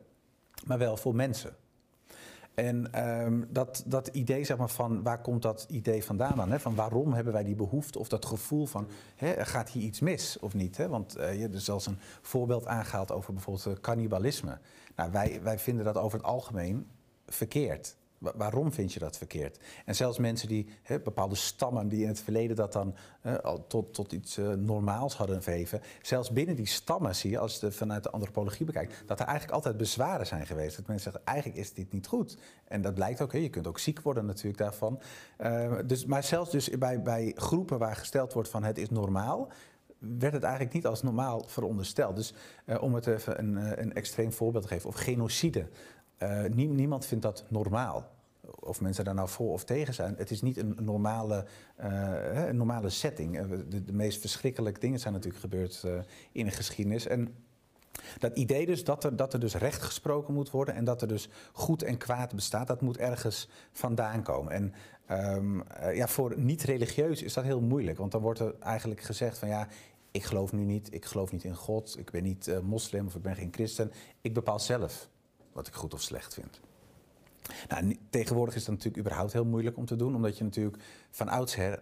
[0.66, 1.56] maar wel voor mensen.
[2.54, 6.52] En ehm, dat, dat idee, zeg maar, van waar komt dat idee vandaan dan?
[6.52, 6.60] Hè?
[6.60, 10.40] Van waarom hebben wij die behoefte of dat gevoel van hè, gaat hier iets mis
[10.40, 10.78] of niet?
[10.78, 10.88] Hè?
[10.88, 14.58] Want uh, je hebt dus zelfs een voorbeeld aangehaald over bijvoorbeeld cannibalisme.
[14.96, 16.88] Nou, wij, wij vinden dat over het algemeen
[17.28, 17.96] verkeerd.
[18.36, 19.60] Waarom vind je dat verkeerd?
[19.86, 20.68] En zelfs mensen die
[21.04, 22.96] bepaalde stammen die in het verleden dat dan
[23.44, 25.82] al tot, tot iets uh, normaals hadden verheven.
[26.02, 29.56] Zelfs binnen die stammen zie je, als je vanuit de antropologie bekijkt, dat er eigenlijk
[29.56, 30.76] altijd bezwaren zijn geweest.
[30.76, 32.38] Dat mensen zeggen, eigenlijk is dit niet goed.
[32.68, 35.00] En dat blijkt ook, je kunt ook ziek worden natuurlijk daarvan.
[35.40, 39.52] Uh, dus, maar zelfs dus bij, bij groepen waar gesteld wordt van het is normaal,
[39.98, 42.16] werd het eigenlijk niet als normaal verondersteld.
[42.16, 42.34] Dus
[42.66, 45.68] uh, om het even een, een extreem voorbeeld te geven, of genocide.
[46.52, 48.13] Niemand vindt dat normaal
[48.66, 50.16] of mensen daar nou voor of tegen zijn.
[50.18, 51.46] Het is niet een normale,
[51.84, 53.38] uh, een normale setting.
[53.38, 56.00] Eh, de, de, meest verschrikkelijke dingen zijn natuurlijk gebeurd uh,
[56.32, 57.08] in de geschiedenis.
[57.08, 57.36] En
[58.20, 61.08] dat idee dus dat er, dat er dus recht gesproken moet worden en dat er
[61.08, 64.52] dus goed en kwaad bestaat, dat moet ergens vandaan komen.
[64.52, 64.74] En
[65.12, 69.48] uh, ja, voor niet-religieus is dat heel moeilijk, want dan wordt er eigenlijk gezegd van
[69.48, 69.68] ja,
[70.12, 73.22] ik geloof nu niet, ik geloof niet in God, ik ben niet moslim of ik
[73.22, 73.92] ben geen christen.
[74.22, 75.10] Ik bepaal zelf
[75.54, 76.60] wat ik goed of slecht vind.
[77.70, 81.28] Nou, tegenwoordig is dat natuurlijk überhaupt heel moeilijk om te doen, omdat je natuurlijk van
[81.28, 81.82] oudsher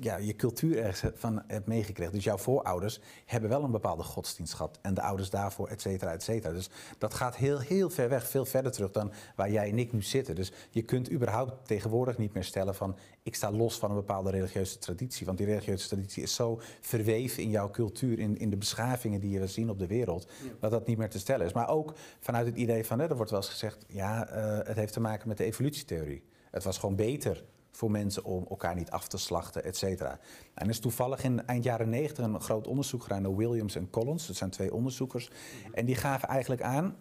[0.00, 2.12] ja, je cultuur ergens van hebt meegekregen.
[2.12, 4.78] Dus jouw voorouders hebben wel een bepaalde godsdienst gehad.
[4.82, 6.52] En de ouders daarvoor, et cetera, et cetera.
[6.52, 9.92] Dus dat gaat heel, heel ver weg, veel verder terug dan waar jij en ik
[9.92, 10.34] nu zitten.
[10.34, 12.96] Dus je kunt überhaupt tegenwoordig niet meer stellen van...
[13.22, 15.26] ik sta los van een bepaalde religieuze traditie.
[15.26, 18.18] Want die religieuze traditie is zo verweven in jouw cultuur...
[18.18, 20.28] in, in de beschavingen die we zien op de wereld...
[20.60, 21.52] dat dat niet meer te stellen is.
[21.52, 23.84] Maar ook vanuit het idee van, hè, er wordt wel eens gezegd...
[23.88, 26.24] ja, uh, het heeft te maken met de evolutietheorie.
[26.50, 27.44] Het was gewoon beter
[27.76, 30.18] voor mensen om elkaar niet af te slachten, et cetera.
[30.54, 33.90] En er is toevallig in eind jaren 90 een groot onderzoek gedaan door Williams en
[33.90, 34.26] Collins.
[34.26, 35.30] Dat zijn twee onderzoekers.
[35.72, 36.96] En die gaven eigenlijk aan,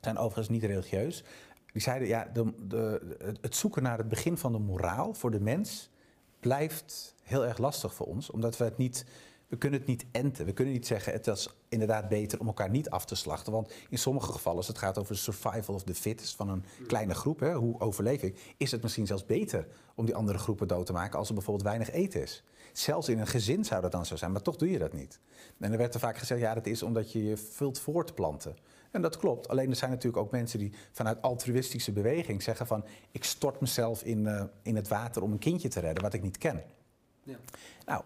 [0.00, 1.24] zijn overigens niet religieus,
[1.72, 5.40] die zeiden ja, de, de, het zoeken naar het begin van de moraal voor de
[5.40, 5.90] mens
[6.40, 9.04] blijft heel erg lastig voor ons, omdat we het niet
[9.48, 10.46] we kunnen het niet enten.
[10.46, 13.52] We kunnen niet zeggen het is inderdaad beter om elkaar niet af te slachten.
[13.52, 16.64] Want in sommige gevallen, als het gaat over de survival of the fittest van een
[16.86, 20.68] kleine groep, hè, hoe overleef ik, is het misschien zelfs beter om die andere groepen
[20.68, 22.44] dood te maken als er bijvoorbeeld weinig eten is.
[22.72, 25.20] Zelfs in een gezin zou dat dan zo zijn, maar toch doe je dat niet.
[25.58, 28.56] En er werd er vaak gezegd, ja, dat is omdat je je vult voortplanten.
[28.90, 29.48] En dat klopt.
[29.48, 32.84] Alleen er zijn natuurlijk ook mensen die vanuit altruïstische beweging zeggen van...
[33.10, 36.22] ik stort mezelf in, uh, in het water om een kindje te redden wat ik
[36.22, 36.64] niet ken.
[37.22, 37.36] Ja.
[37.86, 38.02] Nou,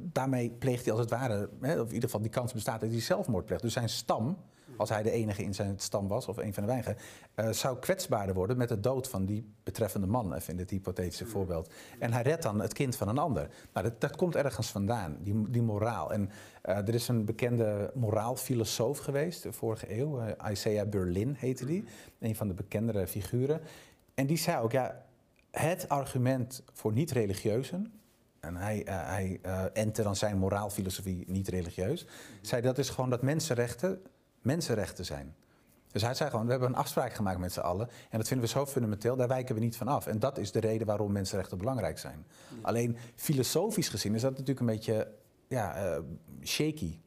[0.00, 2.90] daarmee pleegt hij als het ware, hè, of in ieder geval die kans bestaat dat
[2.90, 3.62] hij zelfmoord pleegt.
[3.62, 4.36] Dus zijn stam,
[4.76, 6.96] als hij de enige in zijn stam was, of een van de weinigen,
[7.36, 11.26] uh, zou kwetsbaarder worden met de dood van die betreffende man, even in dit hypothetische
[11.26, 11.72] voorbeeld.
[11.98, 13.48] En hij redt dan het kind van een ander.
[13.72, 16.12] Nou, dat, dat komt ergens vandaan, die, die moraal.
[16.12, 16.30] En
[16.64, 21.84] uh, er is een bekende moraalfilosoof geweest, de vorige eeuw, uh, Isaiah Berlin heette die,
[22.18, 23.60] een van de bekendere figuren.
[24.14, 25.04] En die zei ook, ja,
[25.50, 27.92] het argument voor niet-religieuzen
[28.40, 32.06] en hij, uh, hij uh, ente dan zijn moraalfilosofie niet religieus.
[32.40, 34.02] Zei dat is gewoon dat mensenrechten
[34.42, 35.34] mensenrechten zijn.
[35.92, 37.88] Dus hij zei gewoon, we hebben een afspraak gemaakt met z'n allen.
[38.10, 40.06] En dat vinden we zo fundamenteel, daar wijken we niet van af.
[40.06, 42.26] En dat is de reden waarom mensenrechten belangrijk zijn.
[42.62, 45.12] Alleen filosofisch gezien is dat natuurlijk een beetje
[45.48, 46.02] ja, uh,
[46.44, 46.98] shaky.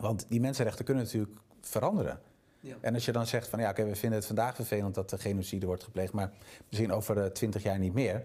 [0.00, 2.20] Want die mensenrechten kunnen natuurlijk veranderen.
[2.60, 2.76] Ja.
[2.80, 5.12] En als je dan zegt van ja, oké, okay, we vinden het vandaag vervelend dat
[5.12, 6.32] er genocide wordt gepleegd, maar
[6.68, 8.24] misschien over twintig jaar niet meer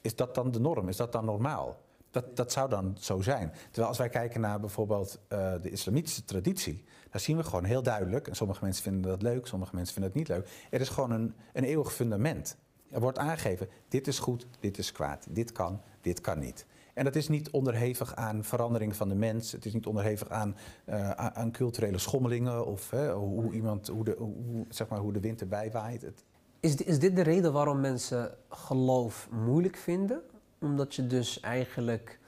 [0.00, 0.88] is dat dan de norm?
[0.88, 1.80] Is dat dan normaal?
[2.10, 3.52] Dat, dat zou dan zo zijn.
[3.64, 7.82] Terwijl als wij kijken naar bijvoorbeeld uh, de islamitische traditie, daar zien we gewoon heel
[7.82, 10.88] duidelijk, en sommige mensen vinden dat leuk, sommige mensen vinden het niet leuk, er is
[10.88, 12.56] gewoon een, een eeuwig fundament.
[12.90, 16.66] Er wordt aangegeven, dit is goed, dit is kwaad, dit kan, dit kan niet.
[16.94, 19.52] En dat is niet onderhevig aan verandering van de mens.
[19.52, 24.66] Het is niet onderhevig aan, uh, aan culturele schommelingen of hoe, iemand, hoe, de, hoe,
[24.68, 26.02] zeg maar, hoe de wind erbij waait.
[26.02, 26.24] Het,
[26.60, 30.20] is, is dit de reden waarom mensen geloof moeilijk vinden?
[30.58, 32.18] Omdat je dus eigenlijk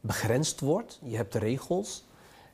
[0.00, 1.00] begrensd wordt.
[1.02, 2.08] Je hebt regels.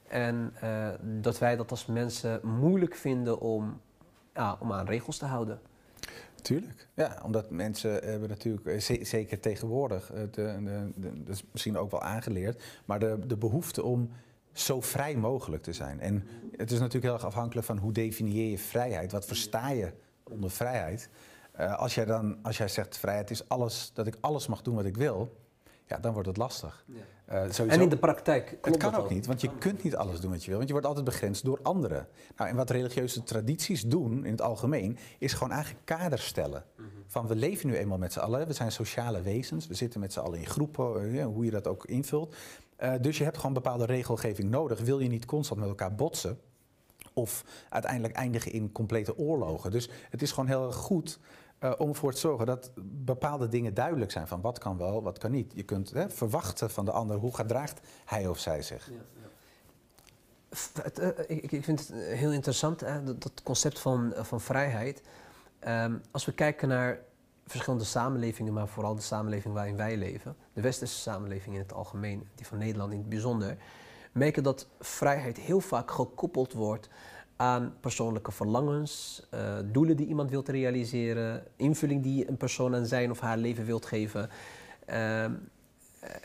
[0.09, 3.81] En uh, dat wij dat als mensen moeilijk vinden om,
[4.35, 5.61] ja, om aan regels te houden.
[6.43, 6.89] Tuurlijk.
[6.95, 11.91] Ja, omdat mensen hebben natuurlijk, eh, zeker tegenwoordig, de, de, de, dat is misschien ook
[11.91, 14.11] wel aangeleerd, maar de, de behoefte om
[14.53, 16.01] zo vrij mogelijk te zijn.
[16.01, 16.25] En
[16.57, 19.13] het is natuurlijk heel erg afhankelijk van hoe definieer je vrijheid.
[19.13, 19.93] Wat versta je
[20.31, 21.09] onder vrijheid.
[21.61, 24.75] Uh, als, jij dan, als jij zegt vrijheid is alles, dat ik alles mag doen
[24.75, 25.37] wat ik wil,
[25.87, 26.85] ja, dan wordt het lastig.
[26.87, 27.01] Ja.
[27.33, 30.31] Uh, en in de praktijk Het kan ook niet, want je kunt niet alles doen
[30.31, 32.09] wat je wil, want je wordt altijd begrensd door anderen.
[32.37, 36.65] Nou, en wat religieuze tradities doen in het algemeen, is gewoon eigenlijk kaders stellen.
[36.77, 37.05] Mm -hmm.
[37.07, 40.13] Van we leven nu eenmaal met z'n allen, we zijn sociale wezens, we zitten met
[40.13, 42.35] z'n allen in groepen, uh, hoe je dat ook invult.
[42.83, 44.81] Uh, dus je hebt gewoon bepaalde regelgeving nodig.
[44.81, 46.39] Wil je niet constant met elkaar botsen,
[47.19, 49.71] of uiteindelijk eindigen in complete oorlogen.
[49.71, 51.19] Dus het is gewoon heel goed
[51.61, 55.19] Uh, om ervoor te zorgen dat bepaalde dingen duidelijk zijn van wat kan wel, wat
[55.19, 55.53] kan niet.
[55.55, 58.91] Je kunt hè, verwachten van de ander hoe gedraagt hij of zij zich.
[58.91, 58.97] Ja.
[61.01, 65.03] Uh, ik, vind het heel interessant, hè, dat, concept van, van vrijheid.
[65.69, 66.99] Um, als we kijken naar
[67.47, 72.29] verschillende samenlevingen, maar vooral de samenleving waarin wij leven, de westerse samenleving in het algemeen,
[72.35, 73.57] die van Nederland in het bijzonder,
[74.17, 76.89] merken dat vrijheid heel vaak gekoppeld wordt
[77.37, 83.11] aan persoonlijke verlangens, uh, doelen die iemand wilt realiseren, invulling die een persoon aan zijn
[83.11, 84.31] of haar leven wilt geven.
[84.91, 85.25] Uh,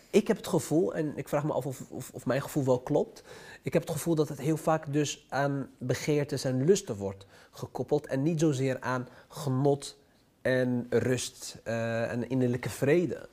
[0.10, 2.80] ik heb het gevoel, en ik vraag me af of, of, of, mijn gevoel wel
[2.80, 3.24] klopt,
[3.62, 8.08] ik heb het gevoel dat het heel vaak dus aan begeertes en lusten wordt gekoppeld
[8.08, 9.98] en niet zozeer aan genot
[10.42, 13.30] en rust uh, en innerlijke vrede.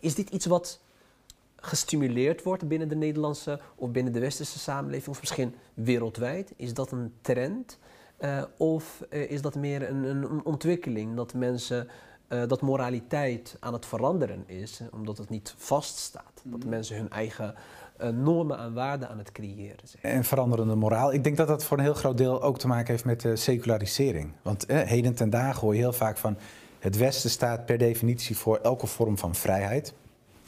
[0.00, 0.80] is dit iets wat
[1.60, 6.52] gestimuleerd wordt binnen de Nederlandse of binnen de westerse samenleving, of misschien wereldwijd?
[6.56, 7.78] Is dat een trend?
[8.20, 11.88] Uh, of uh, is dat meer een, een, ontwikkeling dat mensen,
[12.28, 16.42] uh, dat moraliteit aan het veranderen is, omdat het niet vaststaat?
[16.44, 16.68] Dat mhm.
[16.68, 17.54] mensen hun eigen
[18.12, 20.14] normen en waarden aan het creëren zijn.
[20.14, 21.12] En veranderende moraal.
[21.12, 24.32] Ik denk dat dat voor een heel groot deel ook te maken heeft met secularisering.
[24.42, 26.38] Want heden ten dagen hoor je heel vaak van
[26.78, 29.94] het Westen staat per definitie voor elke vorm van vrijheid.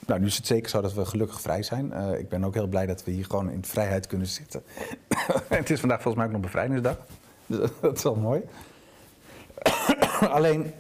[0.07, 1.93] Nou, nu is het zeker zo dat we gelukkig vrij zijn.
[1.95, 4.63] Uh, ik ben ook heel blij dat we hier gewoon in vrijheid kunnen zitten.
[5.49, 6.97] het is vandaag volgens mij ook nog bevrijdingsdag.
[7.47, 8.43] Dus dat is wel mooi.
[10.29, 10.73] Alleen,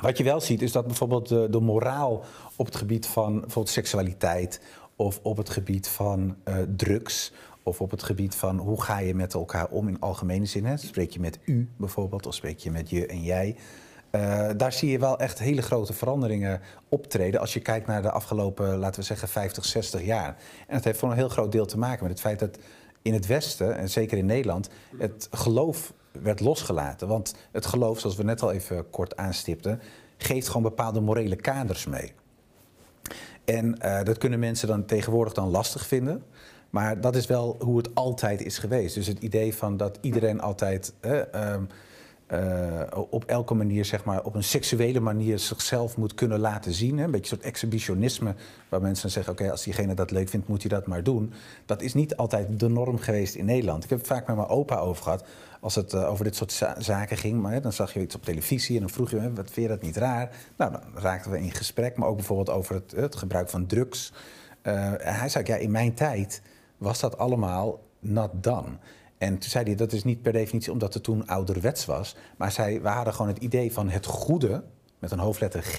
[0.00, 2.24] wat je wel ziet is dat bijvoorbeeld de, moraal
[2.56, 4.60] op het gebied van bijvoorbeeld seksualiteit...
[4.96, 7.32] of op het gebied van uh, drugs
[7.62, 10.64] of op het gebied van hoe ga je met elkaar om in algemene zin.
[10.64, 10.76] Hè?
[10.76, 13.56] Spreek je met u bijvoorbeeld of spreek je met je en jij...
[14.12, 18.10] Uh, daar zie je wel echt hele grote veranderingen optreden als je kijkt naar de
[18.10, 20.36] afgelopen, laten we zeggen, 50, 60 jaar.
[20.66, 22.58] En dat heeft voor een heel groot deel te maken met het feit dat
[23.02, 24.68] in het Westen, en zeker in Nederland,
[24.98, 27.08] het geloof werd losgelaten.
[27.08, 29.80] Want het geloof, zoals we net al even kort aanstipten,
[30.16, 32.12] geeft gewoon bepaalde morele kaders mee.
[33.44, 36.22] En uh, dat kunnen mensen dan tegenwoordig dan lastig vinden.
[36.70, 38.94] Maar dat is wel hoe het altijd is geweest.
[38.94, 40.92] Dus het idee van dat iedereen altijd.
[41.00, 41.54] Uh,
[42.32, 46.98] uh, op elke manier, zeg maar, op een seksuele manier zichzelf moet kunnen laten zien.
[46.98, 47.04] Hè?
[47.04, 48.34] Een beetje een soort exhibitionisme,
[48.68, 51.32] waar mensen zeggen: oké, als diegene dat leuk vindt, moet hij dat maar doen.
[51.66, 53.84] Dat is niet altijd de norm geweest in Nederland.
[53.84, 55.24] Ik heb het vaak met mijn opa over gehad,
[55.60, 57.40] als het uh, over dit soort zaken ging.
[57.40, 59.82] Maar dan zag je iets op televisie en dan vroeg je: wat vind je dat
[59.82, 60.30] niet raar?
[60.56, 64.12] Nou, dan raakten we in gesprek, maar ook bijvoorbeeld over het, het gebruik van drugs.
[64.62, 66.42] Uh, hij zei: ja, in mijn tijd
[66.76, 68.78] was dat allemaal not done.
[69.20, 72.16] En toen zei hij, dat is niet per definitie omdat het toen ouderwets was.
[72.36, 74.62] Maar zij, we hadden gewoon het idee van het goede,
[74.98, 75.78] met een hoofdletter G,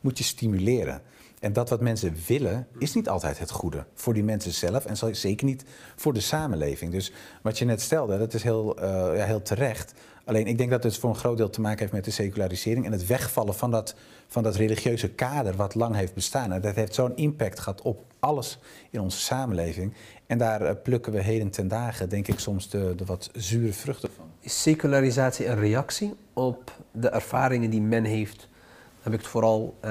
[0.00, 1.02] moet je stimuleren.
[1.40, 3.84] En dat wat mensen willen, is niet altijd het goede.
[3.94, 5.64] Voor die mensen zelf en zeker niet
[5.96, 6.92] voor de samenleving.
[6.92, 8.84] Dus wat je net stelde, dat is heel, uh,
[9.16, 9.92] ja, heel terecht.
[10.24, 12.86] Alleen ik denk dat het voor een groot deel te maken heeft met de secularisering
[12.86, 13.94] en het wegvallen van dat,
[14.28, 16.52] van dat religieuze kader wat lang heeft bestaan.
[16.52, 18.58] En dat heeft zo'n impact gehad op alles
[18.90, 19.92] in onze samenleving.
[20.26, 23.72] En daar uh, plukken we heden ten dagen, denk ik, soms de, de wat zure
[23.72, 24.24] vruchten van.
[24.40, 28.38] Is secularisatie een reactie op de ervaringen die men heeft?
[28.38, 29.90] Dan heb ik het vooral uh,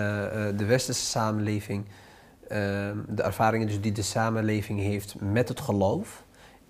[0.57, 1.85] de westerse samenleving,
[2.47, 6.23] ehm, de ervaringen dus die de samenleving heeft met het geloof.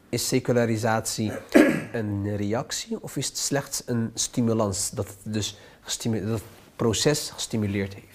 [0.10, 1.32] Is secularisatie
[1.92, 6.44] een reactie of is het slechts een stimulans dat dus dat het
[6.76, 8.15] proces gestimuleerd heeft?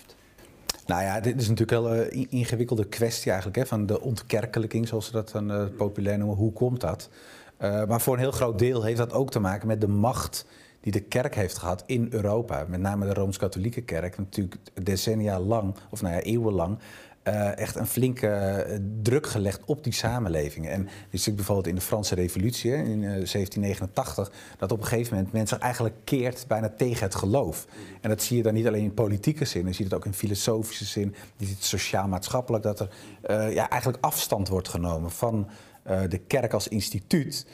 [0.87, 5.07] Nou ja, dit is natuurlijk wel een ingewikkelde kwestie eigenlijk, hè, van de ontkerkelijking, zoals
[5.07, 6.37] ze dat dan uh, populair noemen.
[6.37, 7.09] Hoe komt dat?
[7.62, 10.47] Uh, maar voor een heel groot deel heeft dat ook te maken met de macht
[10.81, 12.64] die de kerk heeft gehad in Europa.
[12.69, 16.79] Met name de Rooms-Katholieke kerk, natuurlijk decennia lang, of nou ja, eeuwenlang,
[17.24, 20.70] uh, echt een flinke uh, druk gelegd op die samenlevingen.
[20.70, 25.14] En je ziet bijvoorbeeld in de Franse Revolutie in uh, 1789 dat op een gegeven
[25.14, 27.66] moment mensen eigenlijk keert bijna tegen het geloof.
[28.00, 30.14] En dat zie je dan niet alleen in politieke zin, je ziet het ook in
[30.14, 32.90] filosofische zin, je ziet het sociaal-maatschappelijk, dat er
[33.52, 35.48] ja, eigenlijk afstand wordt genomen van
[36.09, 37.46] de kerk als instituut.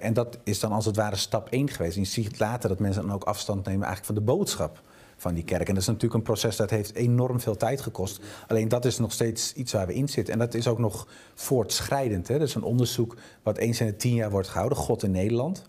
[0.00, 1.96] en dat is dan als het ware stap 1 geweest.
[1.96, 4.80] En je ziet later dat mensen dan ook afstand nemen eigenlijk van de boodschap
[5.18, 5.68] van die kerk.
[5.68, 8.20] En dat is natuurlijk een proces dat heeft enorm veel tijd gekost.
[8.46, 10.32] Alleen dat is nog steeds iets waar we in zitten.
[10.32, 12.28] En dat is ook nog voortschrijdend.
[12.28, 12.38] Hè?
[12.38, 15.64] Dat is een onderzoek wat eens in de tien jaar wordt gehouden, God in Nederland.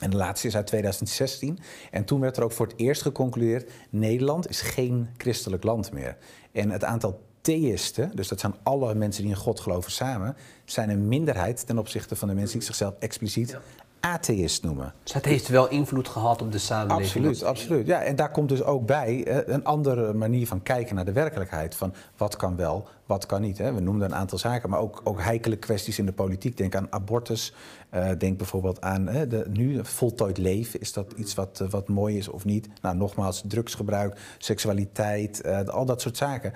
[0.00, 1.58] En de laatste is uit 2016.
[1.90, 6.16] En toen werd er ook voor het eerst geconcludeerd: Nederland is geen christelijk land meer.
[6.52, 10.90] En het aantal theïsten, dus dat zijn alle mensen die in God geloven samen, zijn
[10.90, 13.58] een minderheid ten opzichte van de mensen die zichzelf expliciet
[14.02, 14.94] atheïst noemen.
[15.02, 17.26] Dus het heeft wel invloed gehad op de samenleving.
[17.26, 17.86] Absoluut, absoluut.
[17.86, 21.74] Ja, en daar komt dus ook bij een andere manier van kijken naar de werkelijkheid.
[21.74, 23.58] Van wat kan wel, wat kan niet.
[23.58, 23.72] Hè.
[23.72, 26.56] We noemden een aantal zaken, maar ook, ook heikele kwesties in de politiek.
[26.56, 27.54] Denk aan abortus.
[27.90, 30.80] eh, denk bijvoorbeeld aan eh, de, nu voltooid leven.
[30.80, 32.68] Is dat iets wat, eh, wat mooi is of niet?
[32.82, 36.52] Nou, nogmaals, drugsgebruik, seksualiteit, eh, al dat soort zaken.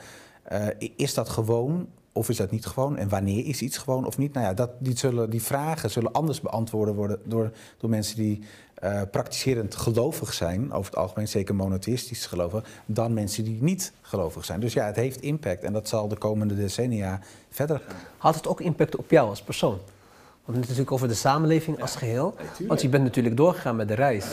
[0.97, 2.97] Is dat gewoon of is dat niet gewoon?
[2.97, 4.33] En wanneer is iets gewoon of niet?
[4.33, 8.43] Nou ja, dat, die, zullen, die vragen zullen anders beantwoord worden door, door mensen die
[8.75, 14.45] eh, praktiserend gelovig zijn, over het algemeen zeker monotheïstisch geloven, dan mensen die niet gelovig
[14.45, 14.61] zijn.
[14.61, 17.97] Dus ja, het heeft impact en dat zal de komende decennia verder gaan.
[18.19, 19.79] Had het ook impact op jou als persoon?
[20.45, 22.35] Want het natuurlijk over de samenleving als geheel.
[22.67, 24.27] Want je bent natuurlijk doorgegaan met de reis.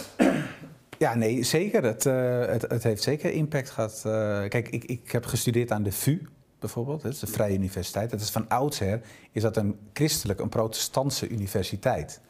[0.98, 1.84] Ja, nee, zeker.
[1.84, 4.04] Het, eh, het, het heeft zeker impact gehad.
[4.06, 4.12] Eh,
[4.48, 6.22] kijk, ik, ik heb gestudeerd aan de VU
[6.63, 7.02] bijvoorbeeld.
[7.02, 8.10] Dat is de Vrije Universiteit.
[8.10, 12.21] Dat is van oudsher is dat een christelijk, een protestantse universiteit.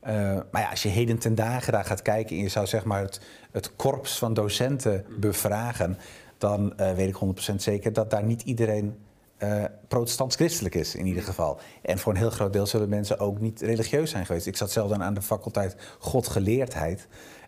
[0.00, 0.14] Eh,
[0.50, 3.00] maar ja, als je heden ten dagen daar gaat kijken en je zou zeg maar
[3.00, 3.20] het,
[3.50, 5.98] het korps van docenten bevragen,
[6.38, 8.96] dan eh, weet ik 100% zeker dat daar niet iedereen
[9.36, 11.58] eh, protestants-christelijk is in ieder geval.
[11.82, 14.46] En voor een heel groot deel zullen mensen ook niet religieus zijn geweest.
[14.46, 17.06] Ik zat zelf dan aan de faculteit Godgeleerdheid.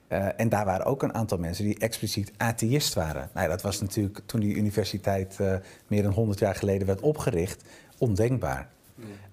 [0.09, 3.31] Eh, en daar waren ook een aantal mensen die expliciet atheïst waren.
[3.35, 5.55] Nou, ja, dat was natuurlijk toen die universiteit eh,
[5.87, 7.65] meer dan 100 jaar geleden werd opgericht,
[7.99, 8.69] ondenkbaar.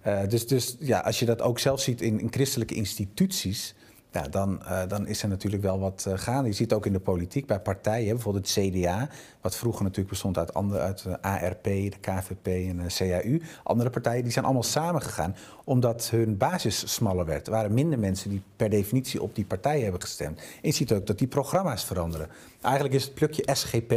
[0.01, 3.75] Eh, dus, dus ja, als je dat ook zelf ziet in, in christelijke instituties,
[4.13, 6.49] ja, dan, eh, dan is er natuurlijk wel wat uh, gaande.
[6.49, 9.09] Je ziet ook in de politiek bij partijen, bijvoorbeeld het CDA,
[9.41, 13.41] wat vroeger natuurlijk bestond uit, andere, uit de ARP, de KVP en de CAU.
[13.63, 17.47] Andere partijen die zijn allemaal samengegaan omdat hun basis smaller werd.
[17.47, 20.41] Er waren minder mensen die per definitie op die partijen hebben gestemd.
[20.61, 22.27] Je ziet ook dat die programma's veranderen.
[22.61, 23.93] Eigenlijk is het plukje SGP,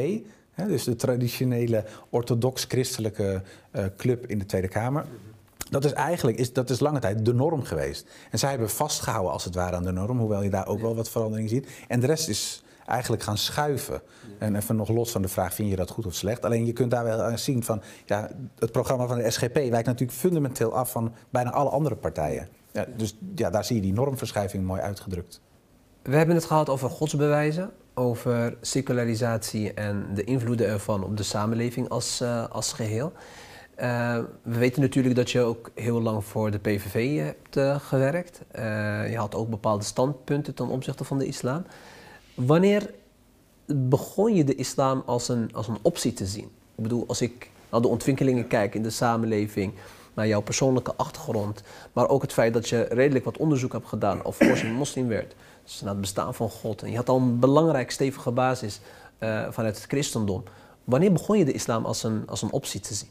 [0.52, 3.42] hè, dus de traditionele orthodox-christelijke
[3.96, 5.05] club in de Tweede Kamer.
[5.70, 8.09] Dat is eigenlijk is, dat is lange tijd de norm geweest.
[8.31, 10.94] En zij hebben vastgehouden als het ware aan de norm, hoewel je daar ook wel
[10.94, 11.68] wat verandering ziet.
[11.88, 14.02] En de rest is eigenlijk gaan schuiven.
[14.38, 16.44] En even nog los van de vraag, vind je dat goed of slecht?
[16.44, 19.87] Alleen je kunt daar wel aan zien van, ja, het programma van de SGP wijkt
[19.87, 22.48] natuurlijk fundamenteel af van bijna alle andere partijen.
[22.72, 25.40] Ja, dus ja, daar zie je die normverschuiving mooi uitgedrukt.
[26.02, 31.88] We hebben het gehad over godsbewijzen, over secularisatie en de invloeden ervan op de samenleving
[31.88, 33.12] als, uh, als geheel.
[33.80, 38.40] Uh, we weten natuurlijk dat je ook heel lang voor de PVV hebt uh, gewerkt.
[38.54, 38.62] Uh,
[39.10, 41.64] je had ook bepaalde standpunten ten opzichte van de islam.
[42.34, 42.90] Wanneer
[43.66, 46.44] begon je de islam als een, als een optie te zien?
[46.74, 49.72] Ik bedoel, als ik naar de ontwikkelingen kijk in de samenleving,
[50.14, 51.62] naar jouw persoonlijke achtergrond,
[51.92, 55.08] maar ook het feit dat je redelijk wat onderzoek hebt gedaan of voor je moslim
[55.08, 55.34] werd,
[55.64, 56.82] dus naar het bestaan van God.
[56.82, 58.80] En je had al een belangrijk stevige basis
[59.50, 60.42] vanuit het christendom.
[60.84, 63.08] Wanneer begon je de islam als een, als een optie te zien?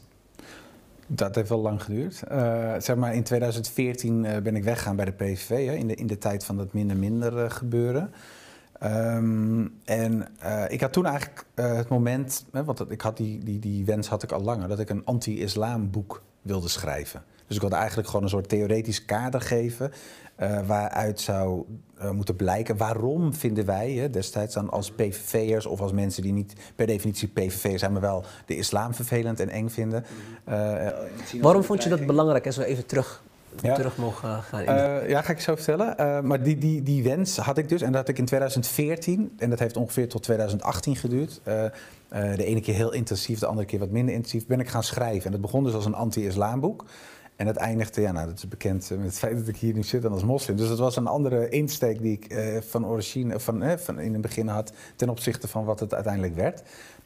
[1.06, 2.22] Dat heeft wel lang geduurd.
[2.32, 5.94] Uh, zeg maar in 2014 uh, ben ik weggegaan bij de PVV, hè, in, de,
[5.94, 8.10] in de tijd van dat minder minder uh, gebeuren.
[8.82, 10.28] Um, en
[10.68, 14.22] ik had toen eigenlijk het moment, hè, want ik had die, die, die wens had
[14.22, 17.22] ik al langer, dat ik een anti-islam boek wilde schrijven.
[17.46, 19.92] Dus ik wilde eigenlijk gewoon een soort theoretisch kader geven
[20.40, 21.64] uh, waaruit zou
[22.02, 26.32] uh, moeten blijken waarom vinden wij hè, destijds dan als PVV'ers of als mensen die
[26.32, 30.04] niet per definitie PVV zijn, maar wel de islam vervelend en eng vinden.
[30.48, 30.88] Uh,
[31.40, 33.22] waarom vond je dat belangrijk als we even terug,
[33.62, 33.74] ja.
[33.74, 34.60] terug mogen gaan?
[34.60, 36.26] Uh, ja, ga ik zo vertellen.
[36.26, 39.50] maar die, die, die wens had ik dus en dat had ik in 2014 en
[39.50, 41.40] dat heeft ongeveer tot 2018 geduurd.
[42.08, 45.24] de ene keer heel intensief, de andere keer wat minder intensief, ben ik gaan schrijven.
[45.24, 46.84] En dat begon dus als een anti-islamboek.
[47.36, 49.82] En dat eindigde, ja, nou, dat is bekend met het feit dat ik hier nu
[49.82, 50.56] zit dan als moslim.
[50.56, 54.12] Dus dat was een andere insteek die ik eh, van origine, van, eh, van in
[54.12, 56.62] het begin had ten opzichte van wat het uiteindelijk werd.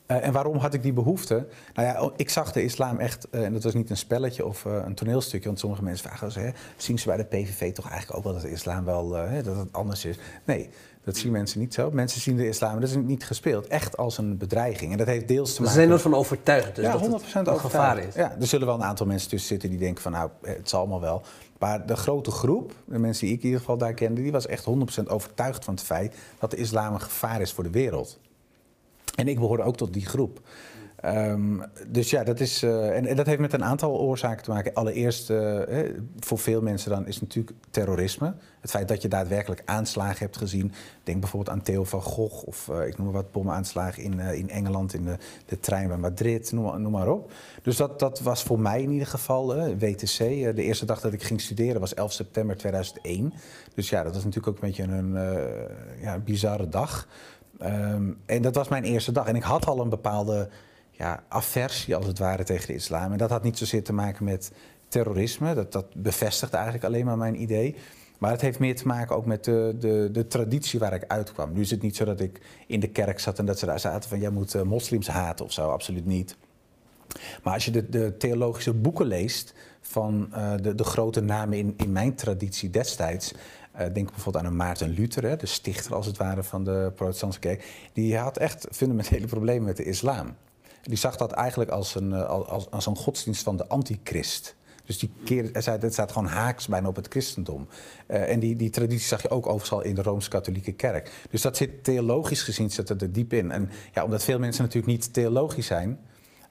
[0.07, 1.47] En waarom had ik die behoefte?
[1.75, 4.95] Nou ja, ik zag de islam echt, en dat was niet een spelletje of een
[4.95, 8.33] toneelstukje, want sommige mensen vragen ze, zien ze bij de PVV toch eigenlijk ook wel
[8.33, 9.09] dat de islam wel,
[9.43, 10.19] dat het anders is?
[10.45, 10.71] Nee,
[11.11, 11.91] dat zien mensen niet zo.
[11.91, 14.93] Mensen zien de islam, dat is niet gespeeld, echt als een bedreiging.
[14.93, 15.75] En dat heeft deels te maken...
[15.75, 18.15] Ze zijn ervan overtuigd dus ja, dat 100% het een gevaar is.
[18.15, 20.81] Ja, er zullen wel een aantal mensen tussen zitten die denken van nou, het zal
[20.81, 21.23] allemaal wel.
[21.59, 24.47] Maar de grote groep, de mensen die ik in ieder geval daar kende, die was
[24.47, 24.67] echt
[25.01, 28.19] 100% overtuigd van het feit dat de islam een gevaar is voor de wereld.
[29.15, 30.41] En ik behoorde ook tot die groep.
[31.05, 34.75] Um, dus ja, dat, is, uh, en, dat heeft met een aantal oorzaken te maken.
[34.75, 35.79] Allereerst, eh,
[36.19, 38.35] voor veel mensen dan is natuurlijk terrorisme.
[38.61, 40.73] Het feit dat je daadwerkelijk aanslagen hebt gezien.
[41.03, 44.51] Denk bijvoorbeeld aan Theo van Gogh of uh, ik noem maar wat bommenaanslagen in, in
[44.51, 47.33] Engeland, in de, de trein bij Madrid, noem, maar op.
[47.63, 50.19] Dus dat, dat was voor mij in ieder geval WTC.
[50.19, 53.33] de eerste dag dat ik ging studeren was 11 september 2001.
[53.75, 55.13] Dus ja, dat was natuurlijk ook een beetje een
[56.01, 57.09] ja, bizarre dag.
[57.63, 59.27] Um, en dat was mijn eerste dag.
[59.27, 60.49] En ik had al een bepaalde
[61.01, 63.13] ja, aversie, als het ware, tegen de islam.
[63.13, 64.53] En dat had niet zozeer te maken met
[64.89, 65.55] terrorisme.
[65.55, 67.77] Dat, dat bevestigde eigenlijk alleen maar mijn idee.
[68.19, 71.53] Maar het heeft meer te maken ook met de, de, de traditie waar ik uitkwam.
[71.53, 73.81] Nu is het niet zo dat ik in de kerk zat en dat ze daar
[73.81, 76.37] zaten van jij moet eh, moslims haten of zo, absoluut niet.
[77.43, 81.93] Maar als je de, theologische boeken leest van uh, de, de, grote namen in, in
[81.93, 86.43] mijn traditie destijds, uh, denk bijvoorbeeld aan een Maarten Luther, de stichter als het ware
[86.43, 90.35] van de protestantse kerk, die had echt fundamentele problemen met de islam.
[90.83, 94.57] Die zag dat eigenlijk als een, als, als een godsdienst van de antichrist.
[94.91, 97.67] Dus die keer, zei, dat staat gewoon haaks bijna op het christendom.
[98.09, 101.11] Uh, en die, die traditie zag je ook overal in de Rooms-Katholieke Kerk.
[101.31, 103.51] Dus dat zit theologisch gezien zit er diep in.
[103.51, 105.99] En ja, omdat veel mensen natuurlijk niet theologisch zijn,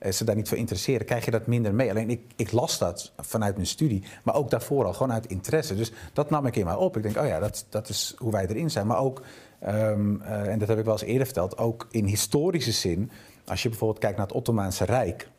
[0.02, 1.90] uh, ze daar niet voor interesseren, krijg je dat minder mee.
[1.90, 5.76] Alleen ik, ik las dat vanuit mijn studie, maar ook daarvoor al, gewoon uit interesse.
[5.76, 6.98] Dus dat nam ik in mij op.
[6.98, 8.88] Ik denk, oh ja, dat, dat is hoe wij erin zijn.
[8.88, 9.22] Maar ook,
[9.64, 9.90] uh,
[10.48, 13.12] en dat heb ik wel eens eerder verteld, ook in historische zin,
[13.50, 15.30] als je bijvoorbeeld kijkt naar het Ottomaanse Rijk.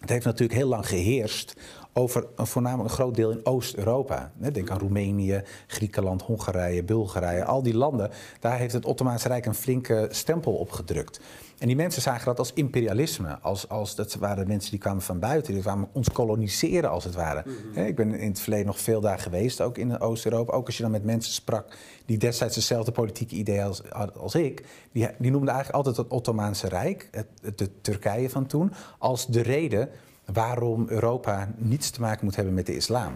[0.00, 1.54] Het heeft natuurlijk heel lang geheerst
[1.98, 4.32] over een voornamelijk een groot deel in Oost-Europa.
[4.52, 7.44] Denk aan Roemenië, Griekenland, Hongarije, Bulgarije.
[7.44, 11.20] Al die landen, daar heeft het Ottomaanse Rijk een flinke stempel op gedrukt.
[11.58, 13.38] En die mensen zagen dat als imperialisme.
[13.38, 17.14] Als, als, dat waren mensen die kwamen van buiten, die kwamen ons koloniseren als het
[17.14, 17.44] ware.
[17.46, 20.52] Mm Ik ben in het verleden nog veel daar geweest, ook in Oost-Europa.
[20.52, 21.76] Ook als je dan met mensen sprak
[22.06, 23.82] die destijds dezelfde politieke ideeën als,
[24.16, 24.64] als ik.
[24.92, 29.40] Die, die noemden eigenlijk altijd het Ottomaanse Rijk, het, de Turkije van toen, als de
[29.40, 29.88] reden
[30.32, 33.12] waarom Europa niets te maken moet hebben met de islam.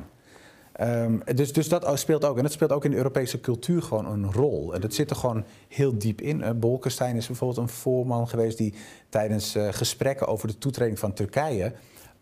[0.80, 2.36] Um, dus, dus dat speelt ook.
[2.36, 4.74] En dat speelt ook in de Europese cultuur gewoon een rol.
[4.74, 6.40] En dat zit er gewoon heel diep in.
[6.40, 8.74] Uh, Bolkestein is bijvoorbeeld een voorman geweest die
[9.08, 11.72] tijdens uh, gesprekken over de toetreding van Turkije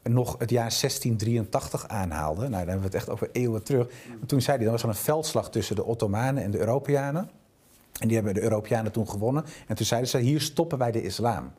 [0.02, 2.40] nog het jaar 1683 aanhaalde.
[2.40, 3.88] Nou, dan hebben we het echt over eeuwen terug.
[4.20, 7.30] En toen zei hij, er was al een veldslag tussen de Ottomanen en de Europeanen.
[8.00, 9.44] En die hebben de Europeanen toen gewonnen.
[9.66, 11.52] En toen zeiden ze, hier stoppen wij de islam.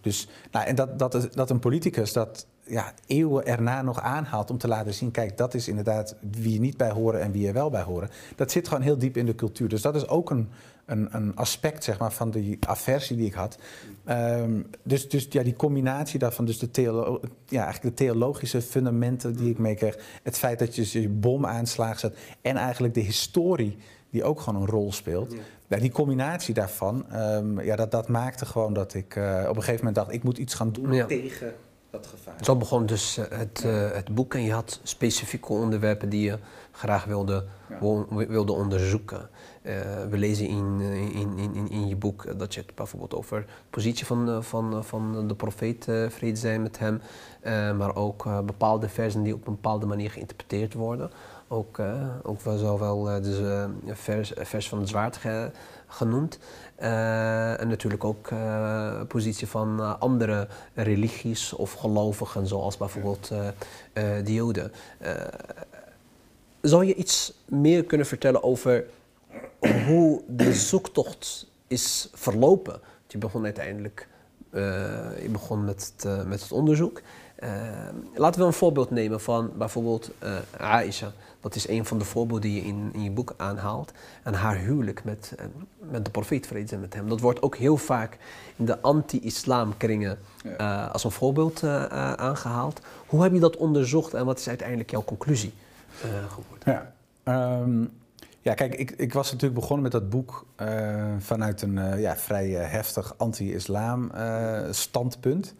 [0.00, 4.58] Dus, nou, en dat, dat, dat een politicus dat ja, eeuwen erna nog aanhaalt om
[4.58, 5.10] te laten zien...
[5.10, 8.10] kijk, dat is inderdaad wie je niet bij horen en wie er wel bij horen.
[8.36, 9.68] Dat zit gewoon heel diep in de cultuur.
[9.68, 10.48] Dus dat is ook een,
[10.86, 13.58] een, een aspect zeg maar, van die aversie die ik had.
[14.08, 19.36] Um, dus, dus ja, die combinatie daarvan, dus de, theolo ja, eigenlijk de theologische fundamenten
[19.36, 19.98] die ik meekreeg...
[20.22, 23.76] het feit dat je je bomaanslagen zet en eigenlijk de historie
[24.10, 25.36] die ook gewoon een rol speelt...
[25.68, 25.78] Ja.
[25.78, 29.76] die combinatie daarvan, um, ja, dat, dat maakte gewoon dat ik uh, op een gegeven
[29.76, 30.12] moment dacht...
[30.12, 31.06] ik moet iets gaan doen ja.
[31.06, 31.54] tegen
[31.96, 32.34] dat gevaar.
[32.40, 36.38] Zo begon dus uh, het, uh, het boek en je had specifieke onderwerpen die je
[36.72, 38.06] graag wilde, ja.
[38.28, 39.28] wilde onderzoeken.
[40.10, 40.80] we lezen in,
[41.12, 45.28] in, in, in je boek dat je het bijvoorbeeld over de positie van, van, van
[45.28, 47.00] de profeet, vrede zijn met hem,
[47.76, 51.10] maar ook bepaalde versen die op een bepaalde manier geïnterpreteerd worden.
[51.48, 51.80] Ook,
[52.22, 55.18] ook wel zowel de vers, vers van het zwaard
[55.86, 56.38] genoemd.
[56.76, 58.28] En natuurlijk ook
[59.08, 63.32] positie van andere religies of gelovigen, zoals bijvoorbeeld
[64.24, 64.72] de Joden.
[66.60, 68.84] zou je iets meer kunnen vertellen over
[69.86, 72.80] hoe de zoektocht is verlopen?
[73.06, 74.08] Je begon uiteindelijk
[75.22, 77.00] je begon met, het, met het onderzoek.
[78.14, 80.10] laten we een voorbeeld nemen van bijvoorbeeld
[80.58, 81.12] Aisha.
[81.46, 83.92] Dat is een van de voorbeelden die je in, in je boek aanhaalt.
[84.22, 85.46] En haar huwelijk met, eh,
[85.78, 87.08] met de profeet, vrede met hem.
[87.08, 88.18] Dat wordt ook heel vaak
[88.56, 91.84] in de anti-islamkringen uh, als een voorbeeld uh,
[92.14, 92.80] aangehaald.
[93.06, 95.52] Hoe heb je dat onderzocht en wat is uiteindelijk jouw conclusie
[96.28, 96.92] geworden?
[97.24, 97.90] Ja, um,
[98.40, 100.46] ja kijk, ik, ik, was natuurlijk begonnen met dat boek
[101.18, 104.10] vanuit een ja, vrij heftig anti-islam
[104.70, 105.54] standpunt.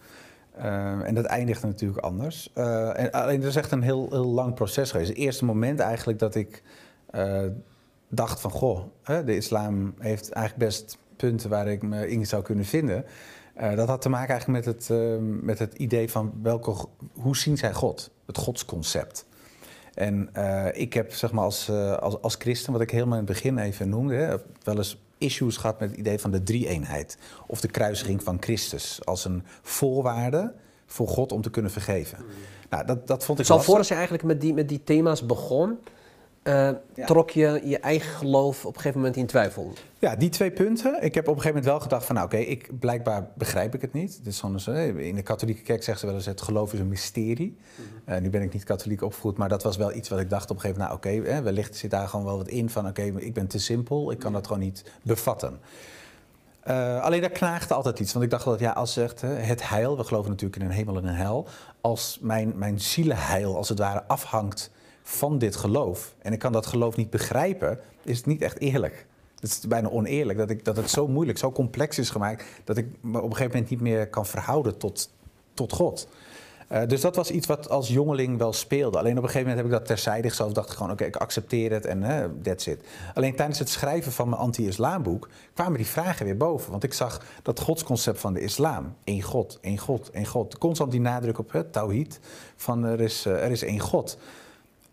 [0.59, 2.51] Uh, en dat eindigde natuurlijk anders.
[2.55, 5.09] Uh, en, alleen dat is echt een heel, heel lang proces geweest.
[5.09, 6.63] Het eerste moment eigenlijk dat ik
[7.15, 7.43] uh,
[8.09, 8.51] dacht van...
[8.51, 13.05] goh, hè, de islam heeft eigenlijk best punten waar ik me in zou kunnen vinden.
[13.75, 14.99] dat had te maken eigenlijk met het,
[15.43, 16.75] met het idee van welke,
[17.13, 18.11] hoe zien zij God?
[18.27, 19.27] Het godsconcept.
[19.95, 20.31] En
[20.73, 23.89] ik heb zeg maar als, als, als christen, wat ik helemaal in het begin even
[23.89, 24.43] noemde...
[24.63, 27.19] Wel eens issues gehad met het idee van de drie-eenheid.
[27.47, 30.55] Of de kruisiging van Christus als een voorwaarde
[30.87, 32.19] voor God om te kunnen vergeven.
[32.71, 35.79] Nou, dat, dat vond ik Zal voordat je eigenlijk met die, met die thema's begon,
[36.47, 36.71] uh,
[37.07, 39.73] trok je je eigen geloof op een gegeven moment in twijfel?
[39.99, 41.03] Ja, die twee punten.
[41.03, 43.81] Ik heb op een gegeven moment wel gedacht van, nou oké, ik blijkbaar begrijp ik
[43.81, 44.21] het niet.
[44.29, 44.59] Zo'n,
[44.97, 47.57] in de katholieke kerk zeggen ze wel eens, het geloof is een mysterie.
[47.77, 50.31] Mm uh, nu ben ik niet katholiek opgevoed, maar dat was wel iets wat ik
[50.31, 52.87] dacht op een gegeven moment, nou oké, wellicht zit daar gewoon wel wat in van,
[52.87, 55.61] oké, ik ben te simpel, ik kan dat gewoon niet bevatten.
[56.69, 58.13] Uh, alleen daar knaagde altijd iets.
[58.13, 60.97] Want ik dacht dat ja, als zegt het heil, we geloven natuurlijk in een hemel
[60.97, 61.47] en een hel.
[61.81, 64.71] Als mijn, mijn zielenheil als het ware afhangt
[65.09, 66.15] van dit geloof.
[66.19, 69.07] en ik kan dat geloof niet begrijpen, is het niet echt eerlijk.
[69.41, 72.45] Het is bijna oneerlijk dat, ik, dat het zo moeilijk, zo complex is gemaakt.
[72.65, 75.11] dat ik me op een gegeven moment niet meer kan verhouden tot,
[75.55, 76.09] tot God.
[76.69, 78.99] Eh, dus dat was iets wat als jongeling wel speelde.
[78.99, 80.55] Alleen op een gegeven moment heb ik dat terzijde gezet.
[80.55, 82.87] dacht ik gewoon, oké, ik accepteer het en uh, that's it.
[83.15, 86.71] Alleen tijdens het schrijven van mijn anti-islamboek kwamen die vragen weer boven.
[86.71, 88.95] Want ik zag dat godsconcept van de islam.
[89.05, 90.59] één God, één God, één God.
[90.59, 92.21] Constant die nadruk op het tawhid,
[92.57, 94.19] van er is, uh, er is één God.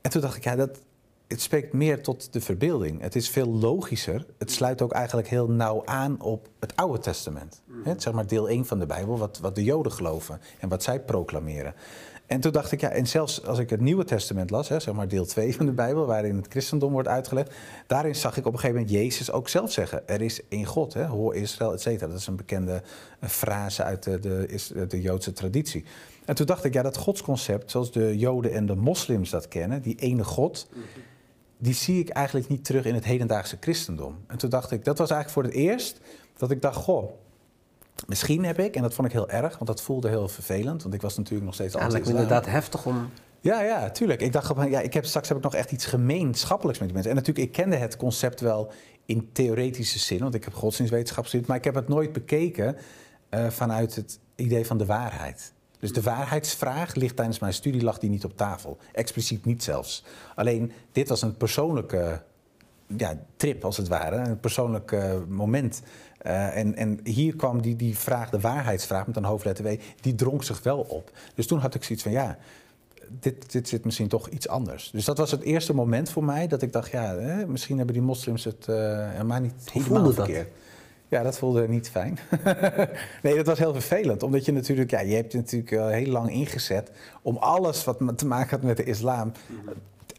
[0.03, 0.79] En toen dacht ik, ja, dat,
[1.27, 3.01] het spreekt meer tot de verbeelding.
[3.01, 4.25] Het is veel logischer.
[4.37, 7.61] Het sluit ook eigenlijk heel nauw aan op het Oude Testament.
[7.65, 7.99] Mm.
[7.99, 10.99] zeg maar deel 1 van de Bijbel, wat, wat de Joden geloven en wat zij
[10.99, 11.73] proclameren.
[12.25, 14.93] En toen dacht ik, ja, en zelfs als ik het Nieuwe Testament las, hè, zeg
[14.93, 17.51] maar deel 2 van de Bijbel, waarin het christendom wordt uitgelegd,
[17.87, 20.93] daarin zag ik op een gegeven moment Jezus ook zelf zeggen: Er is één God,
[20.93, 22.07] hè, hoor Israël, et cetera.
[22.07, 22.81] Dat is een bekende
[23.21, 25.85] frase uit de, de, de Joodse traditie.
[26.25, 29.81] En toen dacht ik, ja, dat godsconcept, zoals de Joden en de moslims dat kennen,
[29.81, 30.69] die ene God.
[31.57, 34.17] Die zie ik eigenlijk niet terug in het hedendaagse christendom.
[34.27, 35.99] En toen dacht ik, dat was eigenlijk voor het eerst
[36.37, 37.11] dat ik dacht, goh,
[38.07, 40.93] misschien heb ik, en dat vond ik heel erg, want dat voelde heel vervelend, want
[40.93, 42.07] ik was natuurlijk nog steeds ja, altijd.
[42.07, 43.09] inderdaad heftig om.
[43.39, 44.21] Ja, ja, tuurlijk.
[44.21, 47.11] Ik dacht, ja, ik heb, straks heb ik nog echt iets gemeenschappelijks met die mensen.
[47.11, 48.71] En natuurlijk, ik kende het concept wel
[49.05, 52.75] in theoretische zin, want ik heb godsdienstwetenschap gestudeerd, maar ik heb het nooit bekeken
[53.29, 55.52] uh, vanuit het idee van de waarheid.
[55.83, 58.77] Dus de waarheidsvraag ligt tijdens mijn studie lag die niet op tafel.
[58.91, 60.03] Expliciet niet zelfs.
[60.35, 62.21] Alleen dit was een persoonlijke
[62.97, 64.15] ja, trip, als het ware.
[64.15, 65.81] Een persoonlijk uh, moment.
[66.25, 70.15] Uh, en, en hier kwam die, die vraag, de waarheidsvraag met een hoofdletter W, die
[70.15, 71.11] drong zich wel op.
[71.35, 72.37] Dus toen had ik zoiets van, ja,
[73.19, 74.91] dit, dit zit misschien toch iets anders.
[74.91, 77.95] Dus dat was het eerste moment voor mij dat ik dacht, ja, hè, misschien hebben
[77.95, 78.75] die moslims het uh,
[79.11, 80.47] helemaal niet helemaal verkeerd.
[80.47, 80.61] Dat?
[81.13, 82.19] Ja, dat voelde niet fijn.
[83.23, 84.23] nee, dat was heel vervelend.
[84.23, 86.91] Omdat je natuurlijk, ja, je hebt natuurlijk heel lang ingezet
[87.21, 89.31] om alles wat te maken had met de islam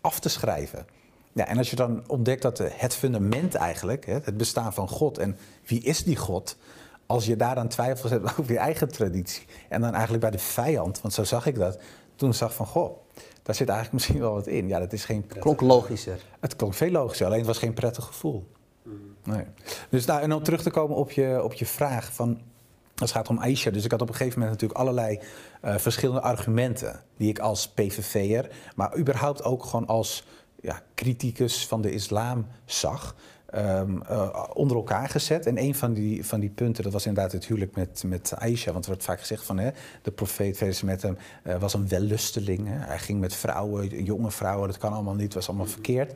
[0.00, 0.86] af te schrijven.
[1.32, 5.36] Ja, en als je dan ontdekt dat het fundament eigenlijk, het bestaan van God en
[5.66, 6.56] wie is die God,
[7.06, 11.00] als je daaraan twijfels hebt over je eigen traditie en dan eigenlijk bij de vijand,
[11.00, 11.78] want zo zag ik dat,
[12.16, 12.98] toen zag van goh,
[13.42, 14.68] daar zit eigenlijk misschien wel wat in.
[14.68, 15.42] Ja, dat is geen prettig.
[15.42, 16.24] Klonk logischer.
[16.40, 18.46] Het klonk veel logischer, alleen het was geen prettig gevoel.
[19.88, 22.40] Dus nou, en om terug te komen op je, op je vraag van.
[22.94, 23.70] Het gaat om Aisha.
[23.70, 25.20] Dus ik had op een gegeven moment natuurlijk allerlei
[25.64, 27.00] uh, verschillende argumenten.
[27.16, 30.24] die ik als PVV'er, maar überhaupt ook gewoon als
[30.60, 33.14] ja, criticus van de islam zag.
[33.54, 35.46] Um, uh, onder elkaar gezet.
[35.46, 38.72] En een van die, van die punten, dat was inderdaad het huwelijk met, met Aisha.
[38.72, 39.70] Want er wordt vaak gezegd van hè,
[40.02, 41.16] de profeet, vrede met hem,
[41.46, 42.68] uh, was een wellusteling.
[42.68, 46.14] Hij ging met vrouwen, jonge vrouwen, dat kan allemaal niet, was allemaal verkeerd.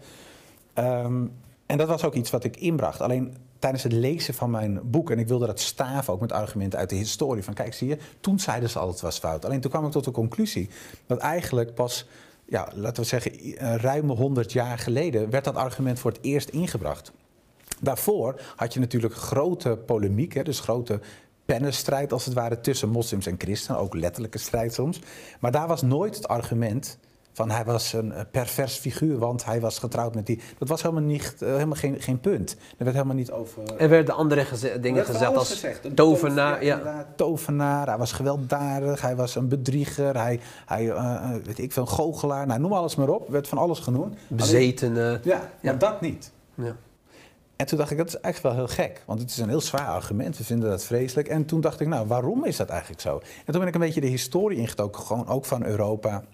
[0.74, 1.32] Um,
[1.68, 3.00] en dat was ook iets wat ik inbracht.
[3.00, 6.78] Alleen tijdens het lezen van mijn boek, en ik wilde dat staven ook met argumenten
[6.78, 7.44] uit de historie.
[7.44, 9.44] Van kijk, zie je, toen zeiden ze al het was fout.
[9.44, 10.68] Alleen toen kwam ik tot de conclusie
[11.06, 12.06] dat eigenlijk pas,
[12.44, 17.12] ja, laten we zeggen, ruim 100 jaar geleden werd dat argument voor het eerst ingebracht.
[17.80, 21.00] Daarvoor had je natuurlijk grote polemiek, hè, dus grote
[21.44, 25.00] pennenstrijd als het ware tussen moslims en christenen, ook letterlijke strijd soms.
[25.40, 26.98] Maar daar was nooit het argument
[27.38, 30.40] van hij was een eh, pervers figuur, want hij was getrouwd met die.
[30.58, 32.56] Dat was helemaal, niet, uh, helemaal geen, geen punt.
[32.76, 33.62] Er werd helemaal niet over.
[33.78, 34.46] Er werden andere
[34.80, 35.96] dingen gezegd als gezegd.
[35.96, 36.64] tovenaar.
[36.64, 41.82] Ja, tovenaar, hij was gewelddadig, hij was een bedrieger, hij, hij uh, weet ik veel,
[41.82, 42.46] een goochelaar.
[42.46, 44.16] Nou, noem alles maar op, werd van alles genoemd.
[44.28, 45.20] Bezetene.
[45.22, 46.32] Ja, maar dat niet.
[46.54, 46.76] Ja.
[47.56, 49.02] En toen dacht ik, dat is eigenlijk wel heel gek.
[49.06, 50.38] Want het is een heel zwaar argument.
[50.38, 51.28] We vinden dat vreselijk.
[51.28, 53.14] En toen dacht ik, nou, waarom is dat eigenlijk zo?
[53.18, 55.02] En toen ben ik een beetje de historie ingetoken.
[55.02, 56.24] Gewoon ook van Europa.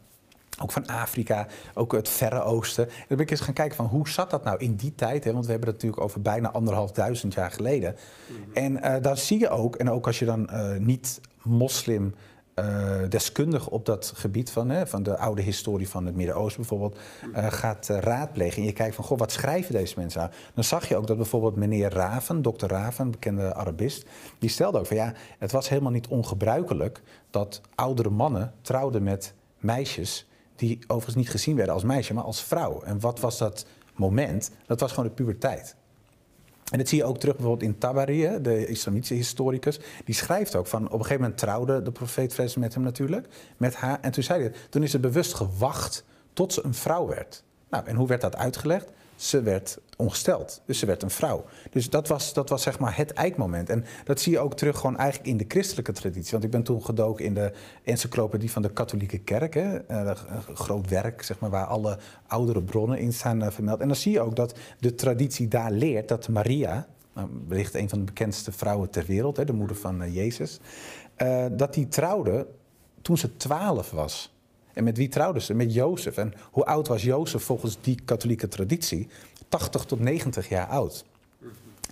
[0.62, 2.88] Ook van Afrika, ook het Verre Oosten.
[2.88, 5.24] En dan ben ik eens gaan kijken van hoe zat dat nou in die tijd?
[5.24, 5.32] Hè?
[5.32, 7.96] Want we hebben het natuurlijk over bijna anderhalf duizend jaar geleden.
[8.26, 8.56] Mhm.
[8.56, 12.14] En uh, daar zie je ook, en ook als je dan uh, niet moslim
[12.54, 16.98] uh, deskundig op dat gebied van, hè, van de oude historie van het Midden-Oosten bijvoorbeeld,
[17.36, 18.56] uh, gaat uh, raadplegen.
[18.58, 20.30] En je kijkt van, goh, wat schrijven deze mensen aan?
[20.54, 24.06] Dan zag je ook dat bijvoorbeeld meneer Raven, dokter Raven, bekende Arabist,
[24.38, 29.34] die stelde ook van ja, het was helemaal niet ongebruikelijk dat oudere mannen trouwden met
[29.58, 30.26] meisjes
[30.56, 32.82] die overigens niet gezien werden als meisje, maar als vrouw.
[32.82, 34.50] En wat was dat moment?
[34.66, 35.76] Dat was gewoon de puberteit.
[36.70, 39.80] En dat zie je ook terug bijvoorbeeld in Tabari, de islamitische historicus.
[40.04, 43.28] Die schrijft ook van op een gegeven moment trouwde de profeet vrede met hem natuurlijk,
[43.56, 44.00] met haar.
[44.00, 47.44] En toen zei hij, toen is ze bewust gewacht tot ze een vrouw werd.
[47.70, 48.90] Nou, en hoe werd dat uitgelegd?
[49.16, 50.62] Ze werd ongesteld.
[50.66, 51.44] Dus ze werd een vrouw.
[51.70, 53.70] Dus dat was, dat was zeg maar het eikmoment.
[53.70, 56.30] En dat zie je ook terug gewoon eigenlijk in de christelijke traditie.
[56.30, 57.52] Want ik ben toen gedoken in de
[57.82, 59.54] encyclopedie van de katholieke kerk.
[59.54, 59.76] Hè?
[59.76, 60.10] Eh,
[60.46, 63.80] een groot werk, zeg maar, waar alle oudere bronnen in staan uh, vermeld.
[63.80, 66.86] En dan zie je ook dat de traditie daar leert dat Maria...
[67.14, 70.60] Nou, wellicht een van de bekendste vrouwen ter wereld, hè, de moeder van uh, Jezus...
[71.52, 72.46] dat die trouwde
[73.02, 74.33] toen ze twaalf was.
[74.74, 75.54] En met wie trouwden ze?
[75.54, 76.16] Met Jozef.
[76.16, 79.08] En hoe oud was Jozef volgens die katholieke traditie?
[79.48, 81.04] 80 tot 90 jaar oud.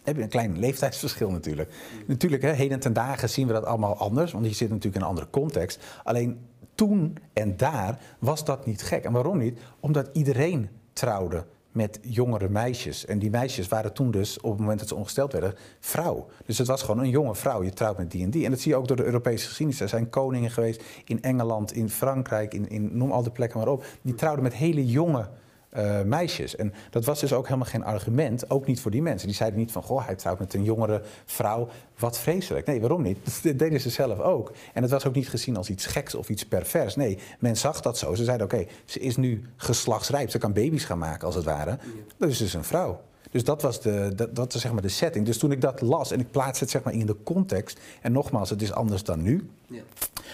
[0.02, 1.74] Heb je een klein leeftijdsverschil natuurlijk.
[2.06, 5.00] Natuurlijk, hè, heden ten dagen zien we dat allemaal anders, want je zit natuurlijk in
[5.00, 5.84] een andere context.
[6.04, 6.38] Alleen
[6.74, 9.04] toen en daar was dat niet gek.
[9.04, 9.58] En waarom niet?
[9.80, 13.04] Omdat iedereen trouwde met jongere meisjes.
[13.04, 16.26] En die meisjes waren toen dus, op het moment dat ze ongesteld werden, vrouw.
[16.46, 17.62] Dus het was gewoon een jonge vrouw.
[17.62, 18.44] Je trouwt met die en die.
[18.44, 19.80] En dat zie je ook door de Europese geschiedenis.
[19.80, 23.68] Er zijn koningen geweest in Engeland, in Frankrijk, in, in noem al de plekken maar
[23.68, 23.84] op.
[24.02, 25.28] Die trouwden met hele jonge
[25.76, 26.56] uh, meisjes.
[26.56, 29.26] En dat was dus ook helemaal geen argument, ook niet voor die mensen.
[29.26, 31.68] Die zeiden niet van, goh, hij trouwt met een jongere vrouw,
[31.98, 32.66] wat vreselijk.
[32.66, 33.18] Nee, waarom niet?
[33.42, 34.52] Dat deden ze zelf ook.
[34.72, 36.96] En het was ook niet gezien als iets geks of iets pervers.
[36.96, 38.14] Nee, men zag dat zo.
[38.14, 41.78] Ze zeiden, oké, ze is nu geslachtsrijp, ze kan baby's gaan maken als het ware.
[42.16, 43.00] Dat is dus een vrouw.
[43.30, 45.26] Dus dat was, de, dat, dat was zeg maar de setting.
[45.26, 47.80] Dus toen ik dat las en ik plaats het zeg maar in de context...
[48.00, 49.50] en nogmaals, het is anders dan nu...
[49.72, 49.82] Ja.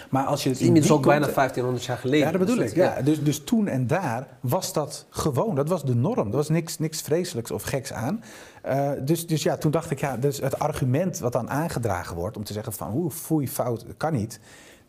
[0.09, 2.25] Maar als je het inmiddels ook bijna 1500 jaar geleden.
[2.25, 2.75] Ja, dat bedoel ik.
[2.75, 3.01] Ja.
[3.01, 5.55] Dus, dus toen en daar was dat gewoon.
[5.55, 6.27] Dat was de norm.
[6.27, 8.23] Er was niks, niks vreselijks of geks aan.
[8.65, 12.37] Uh, dus, dus ja, toen dacht ik, ja, dus het argument wat dan aangedragen wordt
[12.37, 14.39] om te zeggen van hoe foei fout kan niet,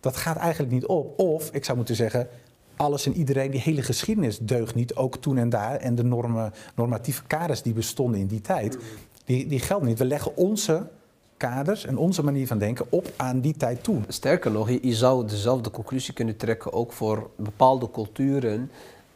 [0.01, 1.19] dat gaat eigenlijk niet op.
[1.19, 2.29] Of ik zou moeten zeggen,
[2.77, 5.77] alles en iedereen, die hele geschiedenis deugt niet, ook toen en daar.
[5.77, 8.79] En de normen, normatieve kaders die bestonden in die tijd,
[9.25, 9.99] die, die gelden niet.
[9.99, 10.87] We leggen onze
[11.41, 14.01] kaders en onze manier van denken op aan die tijd toe.
[14.09, 18.71] Sterker nog, je, zou dezelfde conclusie kunnen trekken ook voor bepaalde culturen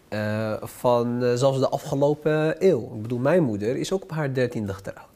[0.08, 2.82] uh, van uh, zelfs de afgelopen eeuw.
[2.94, 5.08] Ik bedoel, mijn moeder is ook op haar dertiende getrouwd.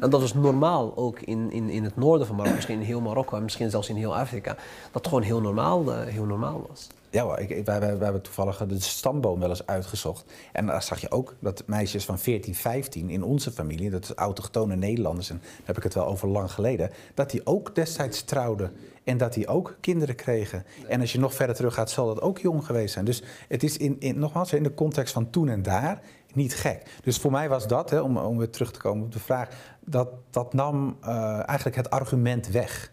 [0.00, 3.00] En dat was normaal ook in, in, in het noorden van Marokko, misschien in heel
[3.00, 4.56] Marokko en misschien zelfs in heel Afrika.
[4.92, 6.88] Dat gewoon heel normaal, uh, heel normaal was.
[7.14, 10.24] Ja, ik, wij, wij, hebben toevallig de stamboom wel eens uitgezocht.
[10.52, 14.10] En daar zag je ook dat meisjes van 14, 15 in onze familie, dat is
[14.10, 18.22] autochtone Nederlanders, en daar heb ik het wel over lang geleden, dat die ook destijds
[18.22, 18.72] trouwden.
[19.04, 20.64] En dat die ook kinderen kregen.
[20.88, 23.04] En als je nog verder terug gaat, zal dat ook jong geweest zijn.
[23.04, 26.00] Dus het is in, in, nogmaals in de context van toen en daar
[26.32, 26.82] niet gek.
[27.02, 29.48] Dus voor mij was dat, hè, om, om weer terug te komen op de vraag,
[29.80, 32.92] dat, dat nam uh, eigenlijk het argument weg.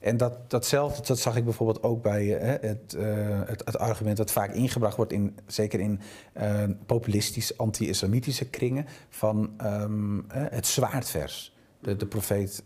[0.00, 4.16] En dat, datzelfde dat zag ik bijvoorbeeld ook bij uh, het, uh, het, het, argument
[4.16, 6.00] dat vaak ingebracht wordt, in, zeker in
[6.36, 11.54] uh, populistisch anti-islamitische kringen, van um, het zwaardvers.
[11.80, 12.62] De, de profeet,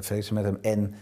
[0.00, 0.94] vrede met hem, en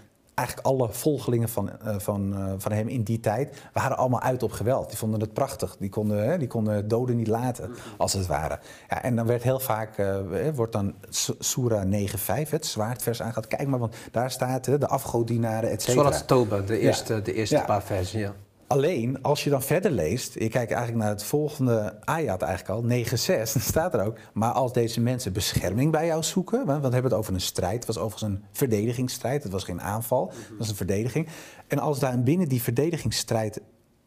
[0.43, 4.43] eigenlijk alle volgelingen van, uh, van, uh, van hem in die tijd waren allemaal uit
[4.43, 4.89] op geweld.
[4.89, 5.77] Die vonden het prachtig.
[5.79, 8.59] Die konden, hè, die konden doden niet laten, als het ware.
[8.89, 10.17] Ja, en dan werd heel vaak, uh,
[10.55, 10.95] wordt dan
[11.39, 13.47] Surah 9.5, het zwaardvers aangehaald.
[13.47, 16.03] Kijk maar, want daar staat de afgodienaren, et cetera.
[16.03, 17.21] Zoals Toba, de eerste, ja.
[17.21, 17.65] de eerste ja.
[17.65, 18.33] paar versen, ja.
[18.73, 23.05] Alleen, als je dan verder leest, je kijkt eigenlijk naar het volgende ayat eigenlijk al,
[23.05, 26.93] 9.6, dan staat er ook, maar als deze mensen bescherming bij jou zoeken, want we
[26.93, 30.59] hebben het over een strijd, het was overigens een verdedigingsstrijd, het was geen aanval, het
[30.59, 31.29] was een verdediging.
[31.67, 33.61] En als daar binnen die verdedigingsstrijd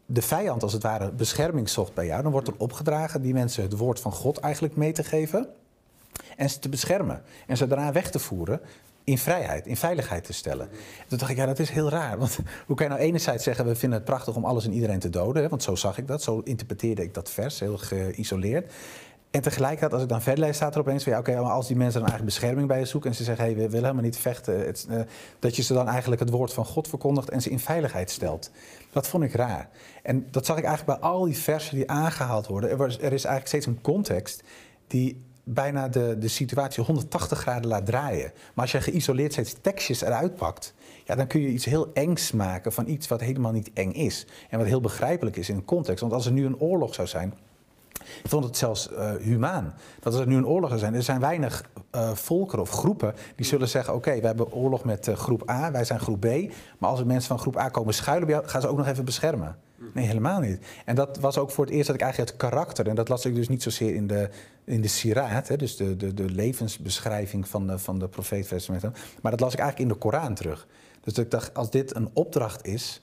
[0.05, 3.63] de vijand als het ware bescherming zocht bij jou, dan wordt er opgedragen die mensen
[3.63, 5.47] het woord van God eigenlijk mee te geven
[6.37, 8.61] en ze te beschermen en ze daarna weg te voeren
[9.05, 10.69] in vrijheid, in veiligheid te stellen.
[11.07, 12.17] toen dacht ik, ja, dat is heel raar.
[12.17, 14.99] Want hoe kan je nou enerzijds zeggen, we vinden het prachtig om alles en iedereen
[14.99, 15.43] te doden.
[15.43, 15.49] Hè?
[15.49, 18.71] Want zo zag ik dat, zo interpreteerde ik dat vers, heel geïsoleerd.
[19.31, 21.67] En tegelijkertijd, als ik dan verder lees, staat er opeens van ja, oké, maar als
[21.67, 23.83] die mensen dan eigenlijk bescherming bij je zoeken en ze zeggen, hé, hey, we willen
[23.83, 25.01] helemaal niet vechten, het, uh,
[25.39, 28.51] dat je ze dan eigenlijk het woord van God verkondigt en ze in veiligheid stelt.
[28.91, 29.69] Dat vond ik raar.
[30.03, 32.69] En dat zag ik eigenlijk bij al die versen die aangehaald worden.
[32.69, 34.43] Er, was, er is eigenlijk steeds een context
[34.87, 38.31] die bijna de, de situatie 180 graden laat draaien.
[38.53, 40.73] Maar als je geïsoleerd steeds tekstjes eruit pakt,
[41.05, 44.25] ja, dan kun je iets heel engs maken van iets wat helemaal niet eng is.
[44.49, 46.01] En wat heel begrijpelijk is in een context.
[46.01, 47.33] Want als er nu een oorlog zou zijn,
[48.23, 49.73] ik vond het zelfs uh, humaan.
[49.99, 51.63] Dat er nu een oorlog zijn, er zijn weinig
[51.95, 55.71] uh, volkeren of groepen die zullen zeggen: Oké, we hebben oorlog met uh, groep A,
[55.71, 56.25] wij zijn groep B.
[56.77, 58.87] Maar als er mensen van groep A komen schuilen bij jou, gaan ze ook nog
[58.87, 59.57] even beschermen.
[59.93, 60.65] Nee, helemaal niet.
[60.85, 63.25] En dat was ook voor het eerst dat ik eigenlijk het karakter, en dat las
[63.25, 64.29] ik dus niet zozeer in de,
[64.63, 68.69] in de Siraat, hè, dus de, de, de levensbeschrijving van de, van de profeet,
[69.21, 70.67] maar dat las ik eigenlijk in de Koran terug.
[71.01, 73.01] Dus ik dacht, als dit een opdracht is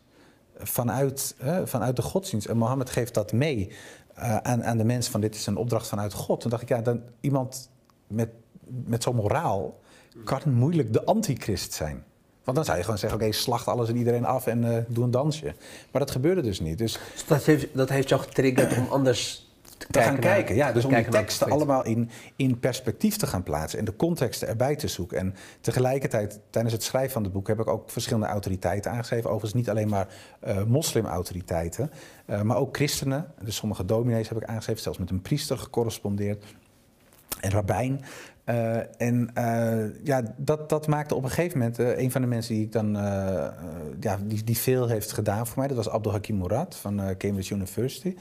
[0.56, 3.72] vanuit, vanuit de godsdienst, en Mohammed geeft dat mee
[4.18, 6.68] uh, aan, aan de mensen van dit is een opdracht vanuit God, dan dacht ik,
[6.68, 7.70] ja, dan iemand
[8.06, 8.28] met,
[8.66, 9.80] met zo'n moraal
[10.24, 12.04] kan moeilijk de antichrist zijn.
[12.44, 15.04] Want dan zou je gewoon zeggen, oké, slacht alles en iedereen af en uh, doe
[15.04, 15.54] een dansje.
[15.90, 16.78] Maar dat gebeurde dus niet.
[16.78, 19.51] Dus, dus dat, heeft, dat heeft jou getriggerd om anders
[19.86, 20.54] te, te gaan kijken.
[20.54, 24.48] Ja, dus om die teksten allemaal in, in perspectief te gaan plaatsen en de contexten
[24.48, 25.18] erbij te zoeken.
[25.18, 29.30] En tegelijkertijd, tijdens het schrijven van het boek, heb ik ook verschillende autoriteiten aangeschreven.
[29.30, 30.08] Overigens niet alleen maar
[30.46, 31.90] uh, moslimautoriteiten,
[32.26, 33.26] uh, maar ook christenen.
[33.42, 36.44] Dus sommige dominees heb ik aangeschreven, zelfs met een priester gecorrespondeerd.
[37.40, 38.00] En rabbijn.
[38.46, 42.26] Uh, en uh, ja, dat, dat maakte op een gegeven moment uh, een van de
[42.26, 42.92] mensen die ik dan
[44.00, 45.68] ja, die, die veel heeft gedaan voor mij.
[45.68, 48.16] Dat was Abdul Hakim Murad van Cambridge University.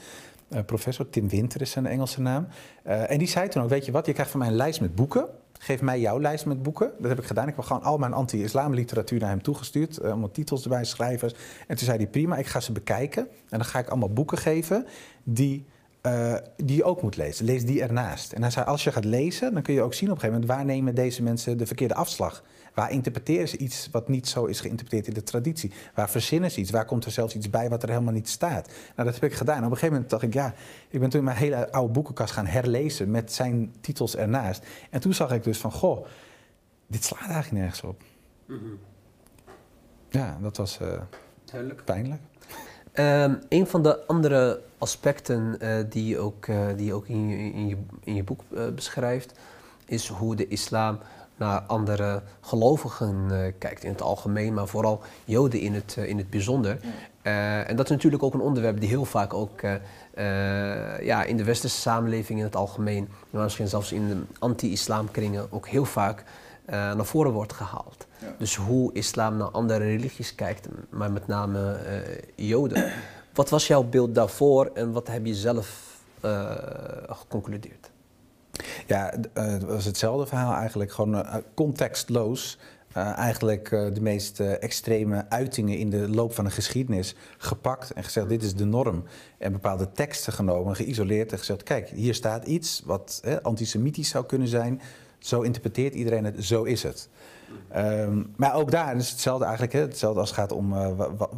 [0.66, 2.46] Professor Tim Winter is zijn Engelse naam.
[2.82, 4.94] en die zei toen ook: Weet je wat, je krijgt van mij een lijst met
[4.94, 5.26] boeken.
[5.58, 6.92] geef mij jouw lijst met boeken.
[6.98, 7.48] Dat heb ik gedaan.
[7.48, 9.98] Ik heb gewoon al mijn anti-islam literatuur naar hem toegestuurd.
[9.98, 11.32] Uh, allemaal titels erbij, schrijvers.
[11.66, 13.22] En toen zei hij, prima, ik ga ze bekijken.
[13.22, 14.86] En dan ga ik allemaal boeken geven
[15.22, 15.66] die
[16.06, 17.44] uh, die je ook moet lezen.
[17.44, 18.32] Lees die ernaast.
[18.32, 20.40] En hij zei, als je gaat lezen, dan kun je ook zien op een gegeven
[20.40, 20.58] moment...
[20.58, 22.42] waar nemen deze mensen de verkeerde afslag?
[22.74, 25.72] Waar interpreteren ze iets wat niet zo is geïnterpreteerd in de traditie?
[25.94, 26.70] Waar verzinnen ze iets?
[26.70, 28.66] Waar komt er zelfs iets bij wat er helemaal niet staat?
[28.96, 29.56] Nou, dat heb ik gedaan.
[29.56, 30.54] op een gegeven moment dacht ik, ja...
[30.88, 33.10] ik ben toen mijn hele oude boekenkast gaan herlezen...
[33.10, 34.66] met zijn titels ernaast.
[34.90, 36.06] En toen zag ik dus van, goh,
[36.86, 38.02] dit slaat eigenlijk nergens op.
[38.46, 38.78] Mm -hmm.
[40.08, 41.02] Ja, dat was uh,
[41.84, 42.20] pijnlijk.
[42.94, 47.28] Um, een van de andere aspecten uh, die je ook, uh, die je ook in,
[47.28, 49.32] je, in, je, in je boek uh, beschrijft,
[49.86, 50.98] is hoe de islam
[51.36, 56.78] naar andere gelovigen kijkt in het algemeen, maar vooral Joden in het, in het bijzonder.
[57.22, 57.64] Ja.
[57.64, 59.60] en dat is natuurlijk ook een onderwerp die heel vaak ook
[61.00, 65.68] ja, in de westerse samenleving in het algemeen, maar misschien zelfs in de anti-islamkringen ook
[65.68, 66.24] heel vaak
[66.72, 68.06] naar voren wordt gehaald.
[68.18, 68.34] Ja.
[68.38, 71.78] Dus hoe islam naar andere religies kijkt, maar met name
[72.36, 72.92] Joden.
[73.34, 76.50] Wat was jouw beeld daarvoor en wat heb je zelf uh,
[77.08, 77.90] geconcludeerd?
[78.86, 80.92] Ja, het was hetzelfde verhaal eigenlijk.
[80.92, 82.58] Gewoon uh, contextloos.
[82.94, 88.42] eigenlijk de meest extreme uitingen in de loop van de geschiedenis gepakt en gezegd: dit
[88.42, 89.04] is de norm.
[89.38, 94.48] En bepaalde teksten genomen, geïsoleerd en gezegd: kijk, hier staat iets wat antisemitisch zou kunnen
[94.48, 94.80] zijn.
[95.22, 97.08] Zo interpreteert iedereen het, zo is het.
[97.76, 99.72] Um, maar ook daar is hetzelfde eigenlijk.
[99.72, 99.80] Hè?
[99.80, 100.88] Hetzelfde als het gaat om uh,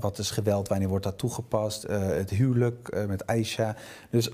[0.01, 1.85] wat is geweld, wanneer wordt dat toegepast.
[1.85, 3.77] Uh, het huwelijk uh, met Aisha.
[4.11, 4.31] Dus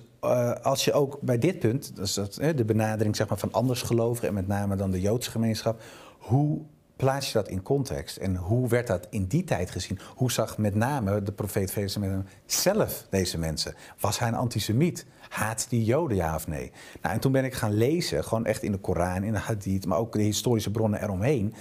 [0.63, 4.35] als je ook bij dit punt, dus dat, de benadering zeg maar, van andersgelovigen en
[4.35, 5.83] met name dan de Joodse gemeenschap.
[6.19, 6.61] Hoe
[6.97, 8.17] plaats je dat in context?
[8.17, 9.99] En hoe werd dat in die tijd gezien?
[10.15, 13.75] Hoe zag met name de profeet hem zelf deze mensen?
[14.01, 15.07] Was hij een antisemiet?
[15.31, 16.72] Haat die Joden, ja of nee?
[17.03, 19.87] Nou, en toen ben ik gaan lezen, gewoon echt in de Koran, in de Hadith,
[19.87, 21.55] maar ook de historische bronnen eromheen.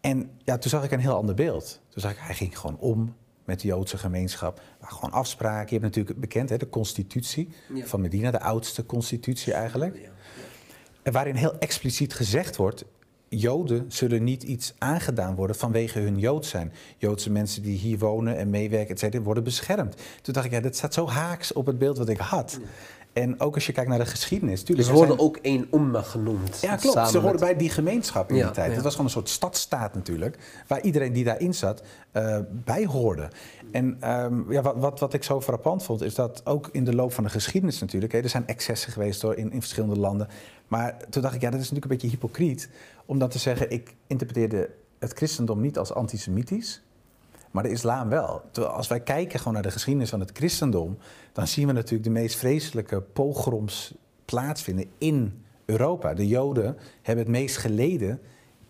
[0.00, 1.80] En ja, toen zag ik een heel ander beeld.
[1.88, 4.60] Toen zag ik, hij ging gewoon om met de Joodse gemeenschap.
[4.80, 5.66] Maar gewoon afspraken.
[5.66, 7.48] Je hebt natuurlijk bekend hè, de constitutie
[7.82, 9.94] van Medina, de oudste constitutie eigenlijk.
[9.94, 10.08] Ja, ja.
[11.02, 12.84] En waarin heel expliciet gezegd wordt,
[13.28, 16.72] Joden zullen niet iets aangedaan worden vanwege hun Jood zijn.
[16.98, 20.02] Joodse mensen die hier wonen en meewerken, et cetera, worden beschermd.
[20.22, 22.58] Toen dacht ik, ja, dat staat zo haaks op het beeld wat ik had.
[23.12, 24.62] En ook als je kijkt naar de geschiedenis.
[24.62, 26.60] Tuurlijk, ze worden ook één umma genoemd.
[26.60, 27.08] Ja, klopt.
[27.08, 28.74] Ze hoorden bij die gemeenschap in die tijd.
[28.74, 30.38] Het was gewoon een soort stadstaat natuurlijk.
[30.66, 31.82] Waar iedereen die daarin zat
[32.12, 33.28] uh, bij hoorde.
[33.70, 36.94] En um, ja, wat, wat, wat, ik zo frappant vond, is dat ook in de
[36.94, 38.12] loop van de geschiedenis natuurlijk.
[38.12, 40.28] Hè, er zijn excessen geweest hoor, in, in verschillende landen.
[40.68, 42.68] Maar toen dacht ik, ja, dat is natuurlijk een beetje hypocriet.
[43.06, 46.82] Om dan te zeggen, ik interpreteerde het christendom niet als antisemitisch
[47.52, 48.42] maar de islam wel.
[48.68, 50.98] Als wij kijken gewoon naar de geschiedenis van het christendom,
[51.32, 53.94] dan zien we natuurlijk de meest vreselijke pogroms
[54.24, 56.14] plaatsvinden in Europa.
[56.14, 58.20] De Joden hebben het meest geleden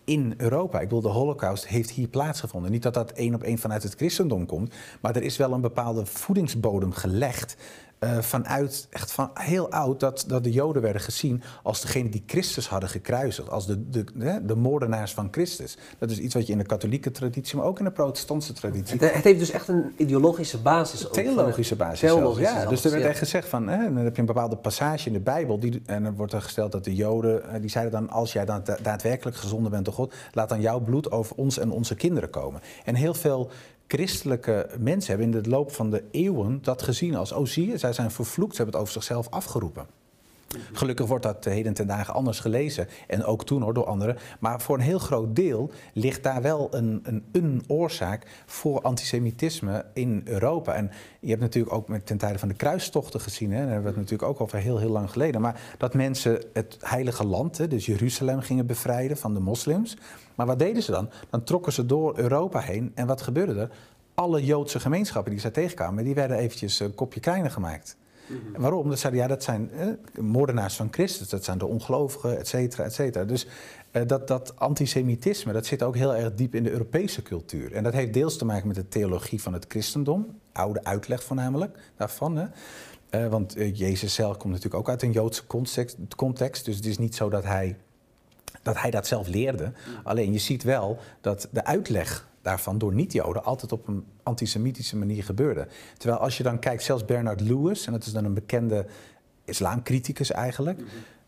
[0.03, 0.79] in Europa.
[0.79, 2.71] Ik bedoel, de Holocaust heeft hier plaatsgevonden.
[2.71, 5.61] Niet dat dat één op één vanuit het christendom komt, maar er is wel een
[5.61, 7.55] bepaalde voedingsbodem gelegd
[8.03, 12.23] uh, vanuit echt van heel oud dat, dat de Joden werden gezien als degene die
[12.25, 15.77] Christus hadden gekruisigd, als de, de, de, de, moordenaars van Christus.
[15.99, 18.99] Dat is iets wat je in de katholieke traditie, maar ook in de protestantse traditie.
[18.99, 21.07] Het, het heeft dus echt een ideologische basis.
[21.11, 21.99] Theologische basis.
[21.99, 25.07] Theologische ja, dus er werd echt gezegd van, hè, dan heb je een bepaalde passage
[25.07, 27.93] in de Bijbel die, en dan wordt er gesteld dat de Joden, eh, die zeiden
[27.93, 31.57] dan, als jij dan daadwerkelijk gezonden bent door God, laat dan jouw bloed over ons
[31.57, 32.61] en onze kinderen komen.
[32.83, 33.49] En heel veel
[33.87, 37.77] christelijke mensen hebben in de loop van de eeuwen dat gezien als, oh zie je,
[37.77, 39.87] zij zijn vervloekt, ze hebben het over zichzelf afgeroepen.
[40.73, 42.87] Gelukkig wordt dat heden ten dagen anders gelezen.
[43.07, 44.17] En ook toen hoor, door anderen.
[44.39, 50.21] Maar voor een heel groot deel ligt daar wel een, een, oorzaak voor antisemitisme in
[50.25, 50.73] Europa.
[50.73, 53.51] En je hebt natuurlijk ook met, ten tijde van de kruistochten gezien.
[53.51, 55.41] Hè, daar hebben we het natuurlijk ook over heel, heel lang geleden.
[55.41, 59.97] Maar dat mensen het heilige land, hè, dus Jeruzalem, gingen bevrijden van de moslims.
[60.35, 61.09] Maar wat deden ze dan?
[61.29, 62.91] Dan trokken ze door Europa heen.
[62.95, 63.69] En wat gebeurde er?
[64.13, 67.97] Alle Joodse gemeenschappen die zij tegenkwamen, die werden eventjes een kopje kleiner gemaakt.
[68.27, 68.61] Mhm.
[68.61, 68.89] Waarom?
[68.89, 69.87] Dat zeiden ja, dat zijn eh,
[70.21, 73.25] moordenaars van Christus, dat zijn de ongelovigen, et cetera, et cetera.
[73.25, 73.47] Dus
[73.91, 77.73] eh, dat, dat antisemitisme, dat zit ook heel erg diep in de Europese cultuur.
[77.73, 81.77] En dat heeft deels te maken met de theologie van het christendom, oude uitleg voornamelijk
[81.97, 82.35] daarvan.
[82.35, 82.45] Hè.
[83.11, 86.85] Uh, want uh, Jezus zelf komt natuurlijk ook uit een Joodse context, context, dus het
[86.85, 87.77] is niet zo dat hij
[88.61, 89.63] dat, hij dat zelf leerde.
[89.63, 90.07] Mhm.
[90.07, 95.23] Alleen je ziet wel dat de uitleg daarvan door niet-Joden altijd op een antisemitische manier
[95.23, 95.67] gebeurde.
[95.97, 98.85] Terwijl als je dan kijkt, zelfs Bernard Lewis, en dat is dan een bekende
[99.45, 100.81] islamcriticus eigenlijk.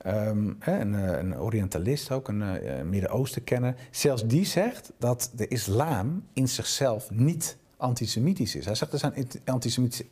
[0.06, 3.76] Um, een, een, Orientalist ook, een uh, Midden-Oosten-kenner.
[3.92, 8.66] Zelfs die zegt dat de islam in zichzelf niet antisemitisch is.
[8.66, 10.06] Hij zegt er zijn antisemitische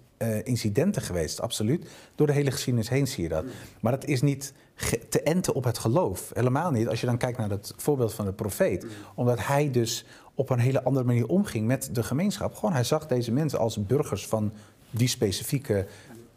[0.43, 1.89] incidenten geweest, absoluut.
[2.15, 3.45] Door de hele geschiedenis heen zie je dat.
[3.81, 4.53] Maar dat is niet
[5.09, 6.31] te enten op het geloof.
[6.33, 8.85] Helemaal niet als je dan kijkt naar het voorbeeld van de profeet.
[9.15, 10.05] Omdat hij dus
[10.35, 12.55] op een hele andere manier omging met de gemeenschap.
[12.55, 14.51] Gewoon, hij zag deze mensen als burgers van
[14.89, 15.87] die specifieke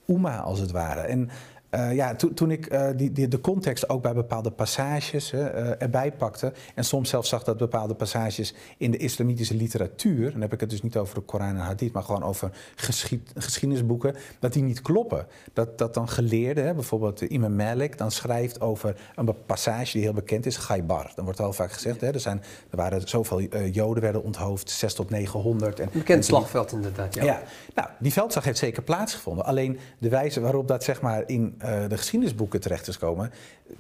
[0.07, 1.01] Oema, als het ware.
[1.01, 1.31] En
[1.77, 5.83] eh, ja, toen, toen ik eh, die, die, de context ook bij bepaalde passages eh,
[5.83, 6.53] erbij pakte...
[6.75, 10.33] en soms zelfs zag dat bepaalde passages in de islamitische literatuur...
[10.33, 11.93] dan heb ik het dus niet over de Koran en Hadith...
[11.93, 15.27] maar gewoon over geschied, geschiedenisboeken, dat die niet kloppen.
[15.53, 17.99] Dat, dat dan geleerden, hè, bijvoorbeeld Imam Malik...
[17.99, 21.13] dan schrijft over een passage die heel bekend is, Gaibar.
[21.15, 24.95] Dan wordt heel vaak gezegd, hè, er, zijn, er waren zoveel Joden werden onthoofd, 6
[24.95, 25.81] tot 900.
[25.81, 27.25] En Een bekend slagveld inderdaad, ja.
[27.25, 27.43] ja.
[27.75, 29.45] nou, die veldslag heeft zeker plaatsgevonden.
[29.45, 31.55] Alleen de wijze waarop dat zeg maar, in
[31.89, 33.31] de geschiedenisboeken terecht is komen,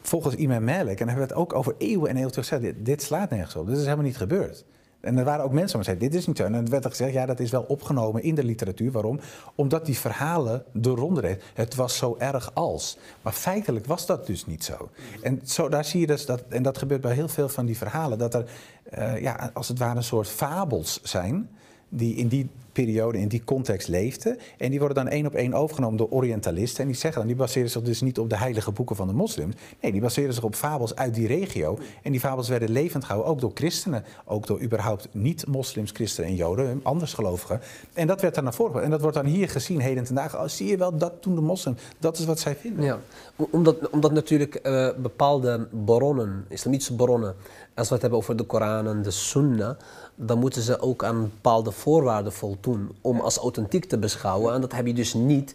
[0.00, 3.02] volgens Imam Malik, en dan hebben we het ook over eeuwen en eeuwen gezegd, dit,
[3.02, 3.66] slaat nergens op.
[3.66, 4.64] Dit is helemaal niet gebeurd.
[5.00, 6.44] En er waren ook mensen die zeiden, dit is niet zo.
[6.44, 8.92] En dan werd er gezegd, ja, dat is wel opgenomen in de literatuur.
[8.92, 9.20] Waarom?
[9.54, 11.38] Omdat die verhalen de ronde.
[11.54, 12.98] Het was zo erg als.
[13.22, 14.90] Maar feitelijk was dat dus niet zo.
[15.22, 17.76] En zo, daar zie je dus, dat, en dat gebeurt bij heel veel van die
[17.76, 18.50] verhalen, dat er,
[18.82, 21.48] eh, ja, als het ware een soort fabels zijn
[21.88, 24.38] die in die periode, in die context leefden.
[24.58, 26.80] En die worden dan één op één overgenomen door Orientalisten.
[26.80, 29.12] En die zeggen dan, die baseren zich dus niet op de heilige boeken van de
[29.12, 29.54] moslims.
[29.80, 31.78] Nee, die baseren zich op fabels uit die regio.
[32.02, 34.04] En die fabels werden levend gehouden, ook door christenen.
[34.24, 37.60] Ook door überhaupt niet-moslims, christenen en joden, andersgelovigen.
[37.92, 38.82] En dat werd dan naar voren.
[38.82, 40.40] En dat wordt dan hier gezien, heden ten dagen.
[40.40, 41.80] Oh, zie je wel, dat doen de moslims.
[41.98, 42.84] Dat is wat zij vinden.
[42.84, 42.98] Ja,
[43.36, 47.34] omdat, omdat natuurlijk eh, bepaalde bronnen, islamitische bronnen,
[47.74, 49.76] als we het hebben over de Koran en de Sunnah,
[50.16, 54.54] dan moeten ze ook aan bepaalde voorwaarden voldoen om als authentiek te beschouwen.
[54.54, 55.54] En dat heb je dus niet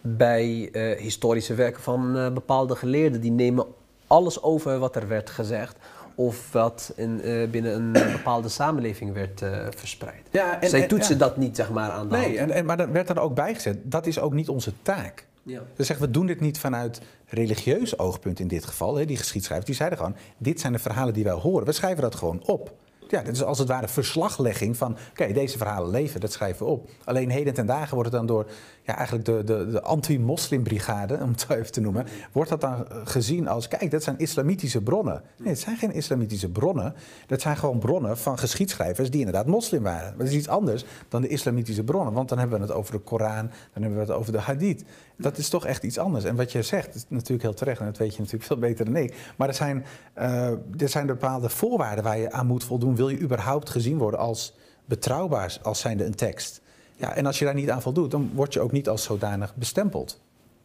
[0.00, 3.20] bij eh, historische werken van eh, bepaalde geleerden.
[3.20, 3.66] Die nemen
[4.06, 5.76] alles over wat er werd gezegd
[6.14, 9.42] of wat in, eh, binnen een bepaalde samenleving werd
[9.76, 10.26] verspreid.
[10.30, 11.18] Ja, en- Zij en- toetsen ja.
[11.20, 12.50] dat niet zeg maar aan de Nee, hand.
[12.50, 15.26] en, maar er werd dan ook bijgezet, dat is ook niet onze taak.
[15.42, 15.60] Ja.
[15.76, 18.94] Dus zeggen we doen dit niet vanuit religieus oogpunt in dit geval.
[18.96, 21.66] Hè, die geschiedschrijvers die zeiden gewoon: dit zijn de verhalen die wij horen.
[21.66, 22.72] We schrijven dat gewoon op.
[23.14, 26.72] Ja, dit is als het ware verslaglegging van: oké, deze verhalen leven, dat schrijven we
[26.72, 26.90] op.
[27.04, 28.46] Alleen heden ten dagen wordt het dan door
[28.82, 32.96] ja, eigenlijk de, de, de anti-moslimbrigade, om het even te noemen, wordt dat dan eh,
[33.04, 35.22] gezien als: kijk, dat zijn islamitische bronnen.
[35.36, 36.94] Nee, het zijn geen islamitische bronnen.
[37.26, 40.18] Dat zijn gewoon bronnen van geschiedschrijvers die inderdaad moslim waren.
[40.18, 42.98] Dat is iets anders dan de islamitische bronnen, want dan hebben we het over de
[43.00, 44.84] Koran, dan hebben we het over de Hadith.
[45.16, 46.24] Dat is toch echt iets anders.
[46.24, 48.84] En wat je zegt, is natuurlijk heel terecht, en dat weet je natuurlijk veel beter
[48.84, 49.32] dan ik.
[49.36, 50.46] Maar er zijn, eh,
[50.78, 52.96] er zijn bepaalde voorwaarden waar je aan moet voldoen.
[52.96, 54.54] Wil je überhaupt gezien worden als
[54.84, 56.60] betrouwbaar, als zijnde een tekst?
[56.96, 59.54] Ja, en als je daar niet aan voldoet, dan word je ook niet als zodanig
[59.54, 60.20] bestempeld.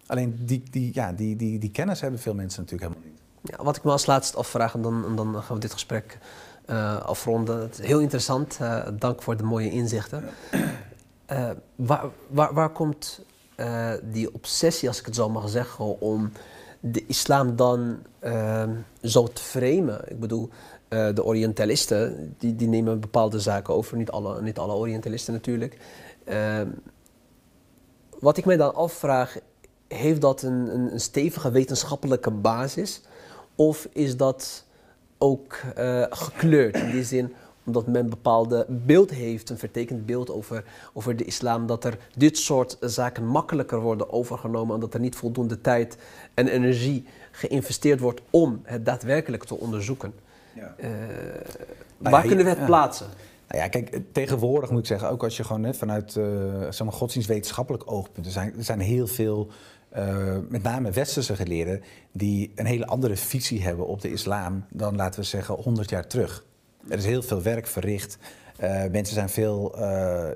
[0.06, 3.22] Alleen die, die, ja, die, die, die kennis hebben veel mensen natuurlijk helemaal niet.
[3.42, 6.18] Ja, wat ik me als laatste afvraag, en dan, en dan gaan we dit gesprek
[6.66, 7.62] eh, afronden.
[7.62, 8.58] Het is heel interessant.
[8.60, 10.24] eh, dank voor de mooie inzichten.
[11.76, 13.22] Waar, waar, waar komt
[13.60, 16.32] eh, die obsessie, als ik het zo mag zeggen, om
[16.80, 18.70] de islam dan eh,
[19.02, 20.02] zo te framen?
[20.08, 20.50] Ik bedoel,
[20.88, 25.78] eh, de Orientalisten die, die nemen bepaalde zaken over, niet alle, niet alle Orientalisten natuurlijk.
[26.24, 26.62] Eh,
[28.20, 29.38] wat ik mij dan afvraag,
[29.88, 33.02] heeft dat een, een, een stevige wetenschappelijke basis?
[33.56, 34.66] Of is dat
[35.18, 37.34] ook eh, gekleurd in die zin
[37.70, 40.64] omdat men een bepaalde beeld heeft, een vertekend beeld over,
[40.94, 45.16] over de islam, dat er dit soort zaken makkelijker worden overgenomen en dat er niet
[45.16, 45.98] voldoende tijd
[46.34, 50.14] en energie geïnvesteerd wordt om het daadwerkelijk te onderzoeken.
[50.56, 50.76] Ja.
[50.78, 50.90] Eh,
[52.00, 52.66] Nou waar ja, kunnen we het ja.
[52.66, 53.08] plaatsen?
[53.48, 56.26] Nou ja, kijk, tegenwoordig moet ik zeggen, ook als je gewoon net vanuit uh,
[56.62, 59.48] zeg maar, godsdienstwetenschappelijk oogpunt, er zijn, er zijn heel veel,
[59.98, 64.96] uh, met name westerse geleerden, die een hele andere visie hebben op de islam dan,
[64.96, 66.46] laten we zeggen, 100 jaar terug.
[66.90, 68.18] Er is heel veel werk verricht.
[68.64, 69.82] Uh, mensen zijn veel uh,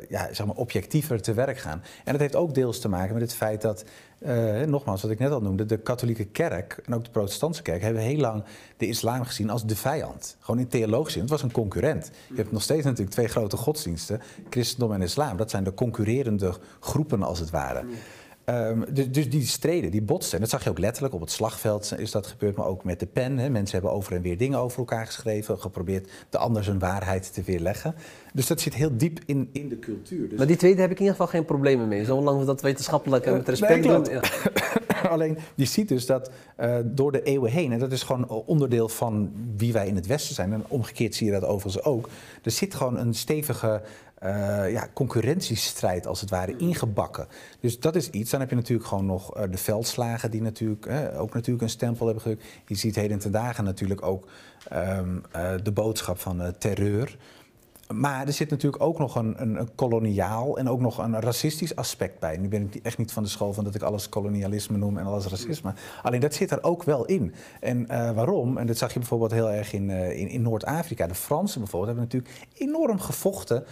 [0.10, 1.82] ja, zeg maar objectiever te werk gaan.
[2.04, 3.84] En dat heeft ook deels te maken met het feit dat,
[4.20, 7.82] uh, nogmaals, wat ik net al noemde, de katholieke kerk en ook de protestantse kerk
[7.82, 8.44] hebben heel lang
[8.78, 10.38] de islam gezien als de vijand.
[10.40, 11.22] Gewoon in theologisch zin.
[11.22, 12.12] Het was een concurrent.
[12.30, 15.38] Je hebt nog steeds natuurlijk twee grote godsdiensten, christendom en islam.
[15.38, 17.86] Dat zijn de concurrerende groepen als het ware.
[18.46, 20.34] Um, dus, dus, die streden, die botsten.
[20.34, 23.00] En dat zag je ook letterlijk op het slagveld is dat gebeurd, maar ook met
[23.00, 23.38] de pen.
[23.38, 23.50] Hè.
[23.50, 27.42] Mensen hebben over en weer dingen over elkaar geschreven, geprobeerd de ander zijn waarheid te
[27.42, 27.96] weerleggen.
[28.34, 30.30] Dus dat zit heel diep in, in de cultuur.
[30.30, 32.62] Dus Maar die tweede heb ik in ieder geval geen problemen mee, zolang we dat
[32.62, 34.14] wetenschappelijk en met respect nee, doen.
[34.14, 34.22] Ja.
[35.10, 38.90] Alleen je ziet dus dat uh, door de eeuwen heen, en dat is gewoon onderdeel
[38.90, 42.10] van wie wij in het Westen zijn, en omgekeerd zie je dat overigens ook,
[42.44, 43.82] er zit gewoon een stevige
[44.24, 47.28] uh, ja, concurrentiestrijd als het ware ingebakken.
[47.60, 48.32] Dus dat is iets.
[48.32, 51.70] Dan heb je natuurlijk gewoon nog uh, de veldslagen die natuurlijk, uh, ook natuurlijk een
[51.70, 52.46] stempel hebben gedrukt.
[52.68, 54.28] Je ziet heden ten dagen natuurlijk ook
[54.74, 55.22] um,
[55.64, 57.18] de boodschap van terreur.
[57.94, 61.76] Maar er zit natuurlijk ook nog een, een, een, koloniaal en ook nog een racistisch
[61.76, 62.38] aspect bij.
[62.38, 65.06] Nu ben ik echt niet van de school van dat ik alles kolonialisme noem en
[65.06, 65.74] alles racisme.
[66.04, 67.34] Alleen dat zit er ook wel in.
[67.60, 68.58] En uh, waarom?
[68.58, 71.08] En dat zag je bijvoorbeeld heel erg in, uh, in, in Noord-Afrika.
[71.08, 73.66] De Fransen bijvoorbeeld hebben natuurlijk enorm gevochten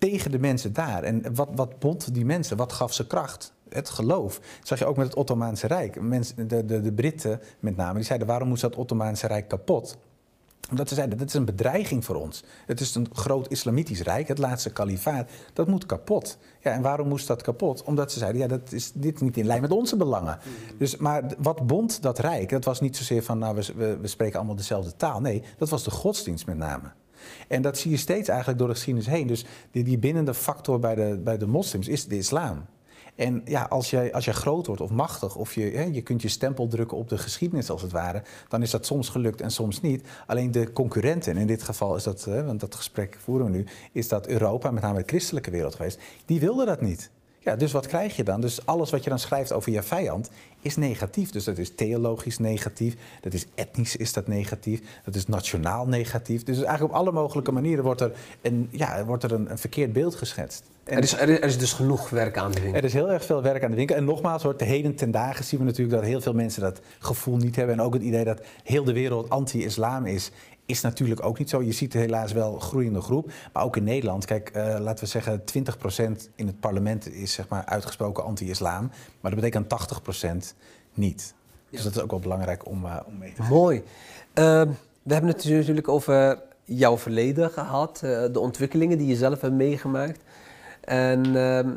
[0.00, 1.02] tegen de mensen daar.
[1.02, 2.56] En wat, wat bond die mensen?
[2.56, 3.52] Wat gaf ze kracht?
[3.68, 4.38] Het geloof.
[4.58, 5.94] Dat zag je ook met het Ottomaanse Rijk.
[6.48, 9.98] De, de, de Britten met name, die zeiden waarom moest dat Ottomaanse Rijk kapot?
[10.70, 12.44] Omdat ze zeiden, dat is een bedreiging voor ons.
[12.66, 15.30] Het is een groot islamitisch rijk, het laatste kalifaat.
[15.52, 16.38] Dat moet kapot.
[16.60, 17.82] Ja, en waarom moest dat kapot?
[17.82, 20.38] Omdat ze zeiden, ja, dat is dit niet in lijn met onze belangen.
[20.78, 22.48] Dus, maar wat bond dat rijk?
[22.48, 25.20] Dat was niet zozeer van, nou, we, we spreken allemaal dezelfde taal.
[25.20, 26.92] Nee, dat was de godsdienst met name.
[27.48, 29.26] En dat zie je steeds eigenlijk door de geschiedenis heen.
[29.26, 32.64] Dus die, die bindende factor bij de, bij de moslims is de islam.
[33.14, 36.22] En ja, als jij, als jij groot wordt of machtig, of je, hè, je kunt
[36.22, 39.50] je stempel drukken op de geschiedenis als het ware, dan is dat soms gelukt en
[39.50, 40.08] soms niet.
[40.26, 43.66] Alleen de concurrenten, in dit geval is dat, hè, want dat gesprek voeren we nu,
[43.92, 47.10] is dat Europa, met name de christelijke wereld geweest, die wilden dat niet.
[47.42, 48.40] Ja, dus wat krijg je dan?
[48.40, 50.30] Dus alles wat je dan schrijft over je vijand
[50.60, 51.30] is negatief.
[51.30, 56.42] Dus dat is theologisch negatief, dat is etnisch is dat negatief, dat is nationaal negatief.
[56.42, 59.92] Dus eigenlijk op alle mogelijke manieren wordt er een, ja, wordt er een, een verkeerd
[59.92, 60.64] beeld geschetst.
[60.84, 62.78] En er, is, er is dus genoeg werk aan de winkel.
[62.78, 63.96] Er is heel erg veel werk aan de winkel.
[63.96, 66.80] En nogmaals, hoor, de heden ten dagen zien we natuurlijk dat heel veel mensen dat
[66.98, 67.74] gevoel niet hebben.
[67.74, 70.30] En ook het idee dat heel de wereld anti-islam is,
[70.70, 71.62] is natuurlijk ook niet zo.
[71.62, 73.32] Je ziet helaas wel een groeiende groep.
[73.52, 77.48] Maar ook in Nederland, kijk, uh, laten we zeggen 20% in het parlement is zeg
[77.48, 78.90] maar uitgesproken anti-islam.
[79.20, 80.54] Maar dat betekent 80%
[80.94, 81.34] niet.
[81.70, 83.54] Dus dat is ook wel belangrijk om, uh, om mee te geven.
[83.54, 83.76] Mooi.
[83.78, 83.84] Uh,
[85.02, 89.54] we hebben het natuurlijk over jouw verleden gehad, uh, de ontwikkelingen die je zelf hebt
[89.54, 90.20] meegemaakt.
[90.80, 91.70] En ehm,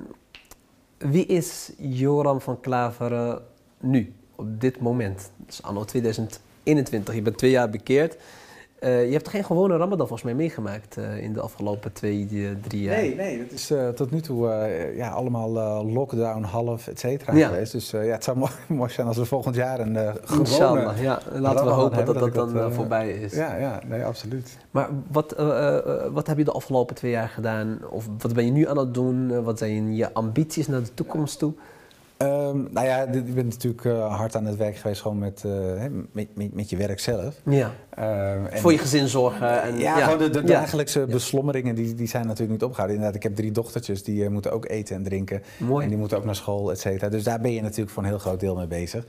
[0.98, 3.42] wie is Joram van Klaveren
[3.80, 5.32] nu, op dit moment?
[5.38, 7.16] Dat is anno 2021.
[7.16, 8.18] Je bent twee jaar bekeerd.
[8.84, 12.28] Uh, je hebt geen gewone Ramadan volgens mij meegemaakt uh, in de afgelopen twee,
[12.62, 12.98] drie jaar.
[12.98, 14.48] Nee, nee dat is uh, tot nu toe
[14.96, 15.52] ja, allemaal
[15.86, 17.48] lockdown, half, et cetera ja.
[17.48, 17.72] geweest.
[17.72, 21.20] Dus ja, het zou mooi, mooi, zijn als we volgend jaar een gewone Inshallah, ja.
[21.32, 23.34] Laten we hopen hebben, dat dat, dat dan voorbij is.
[23.34, 24.58] Ja, ja, nee, absoluut.
[24.72, 25.36] Maar wat,
[26.12, 27.80] wat heb je de afgelopen twee jaar gedaan?
[27.90, 29.44] Of wat ben je nu aan het doen?
[29.44, 31.54] wat zijn je ambities naar de toekomst toe?
[32.24, 35.54] Um, nou ja, ik ben natuurlijk uh, hard aan het werk geweest gewoon met, uh,
[36.12, 37.36] met, met, met, je werk zelf.
[37.46, 37.72] Ja.
[37.90, 39.62] En Voor je gezin zorgen.
[39.62, 41.06] En, ja, ja, gewoon de, de dagelijkse ja.
[41.06, 42.96] beslommeringen die, die zijn natuurlijk niet opgehouden.
[42.96, 45.42] Inderdaad, ik heb drie dochtertjes, die uh, moeten ook eten en drinken.
[45.58, 45.84] Mooi.
[45.84, 47.10] En die moeten ook naar school, et cetera.
[47.10, 49.06] Dus daar ben je natuurlijk voor een heel groot deel mee bezig.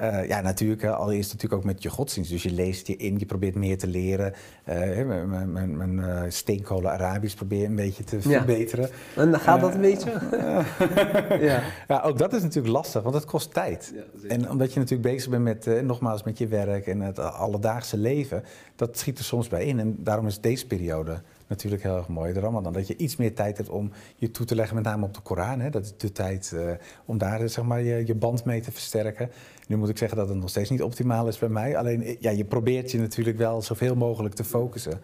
[0.00, 0.82] Uh, ja, natuurlijk.
[0.82, 2.30] Hè, allereerst natuurlijk ook met je godsdienst.
[2.30, 4.32] Dus je leest je in, je probeert meer te leren.
[4.68, 8.88] Uh, mijn mijn, mijn uh, steenkolen Arabisch probeer een beetje te verbeteren.
[9.16, 9.22] Ja.
[9.22, 10.12] En gaat dat een beetje?
[11.48, 11.62] ja.
[11.88, 13.92] ja, ook dat is natuurlijk lastig, want het kost tijd.
[13.94, 17.96] Ja, en omdat je natuurlijk bezig bent met, nogmaals, met je werk en het alledaagse
[17.96, 18.44] leven,
[18.76, 19.78] dat schiet er soms bij in.
[19.78, 21.22] En daarom is deze periode
[21.52, 22.72] natuurlijk heel erg mooi, de Ramadan.
[22.72, 25.20] Dat je iets meer tijd hebt om je toe te leggen, met name op de
[25.20, 25.60] Koran.
[25.60, 25.70] Hè.
[25.70, 26.70] Dat is de tijd uh,
[27.04, 29.30] om daar zeg maar, je, band mee te versterken.
[29.68, 31.76] Nu moet ik zeggen dat het nog steeds niet optimaal is bij mij.
[31.76, 35.00] Alleen ja, je probeert je natuurlijk wel zoveel mogelijk te focussen.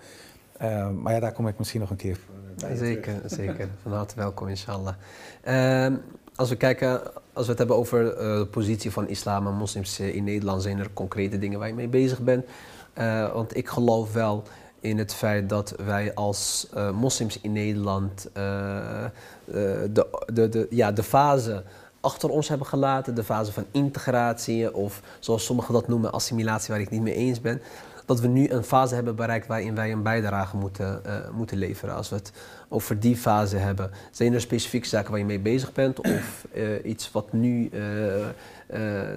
[0.62, 2.18] Uh, maar ja, daar kom ik misschien nog een keer.
[2.74, 3.68] Zeker, zeker.
[3.82, 4.94] Van harte welkom, inshallah.
[5.48, 5.98] Uh,
[6.34, 10.24] als we kijken, als we het hebben over de positie van islam en moslims in
[10.24, 12.44] Nederland, zijn er concrete dingen waar je mee bezig bent.
[13.32, 14.44] want ik geloof wel
[14.80, 19.04] in het feit dat wij als uh, moslims in Nederland uh, uh,
[19.90, 21.62] de, de, de, ja, de fase
[22.00, 26.82] achter ons hebben gelaten, de fase van integratie of zoals sommigen dat noemen assimilatie waar
[26.82, 27.60] ik niet mee eens ben,
[28.06, 31.02] dat we nu een fase hebben bereikt waarin wij een bijdrage moeten,
[31.32, 31.94] moeten leveren.
[31.94, 32.32] Als we het
[32.68, 36.46] over die fase hebben, zijn er specifieke zaken waar je mee bezig bent of
[36.84, 37.70] iets wat nu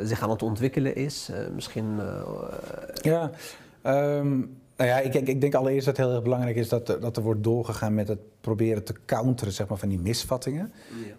[0.03, 1.29] zich aan het ontwikkelen is?
[1.53, 1.99] misschien.
[3.01, 3.31] ja.
[3.83, 6.87] Um nou ja, ik, ik, ik, denk allereerst dat het heel erg belangrijk is dat,
[6.87, 10.71] dat er wordt doorgegaan met het proberen te counteren zeg maar, van die misvattingen.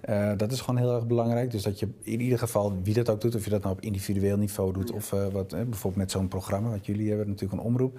[0.07, 0.31] Ja.
[0.31, 1.51] Uh, dat is gewoon heel erg belangrijk.
[1.51, 3.81] Dus dat je in ieder geval, wie dat ook doet, of je dat nou op
[3.81, 4.95] individueel niveau doet, ja.
[4.95, 7.99] of uh, wat, eh, bijvoorbeeld met zo'n programma, wat jullie hebben, natuurlijk een omroep.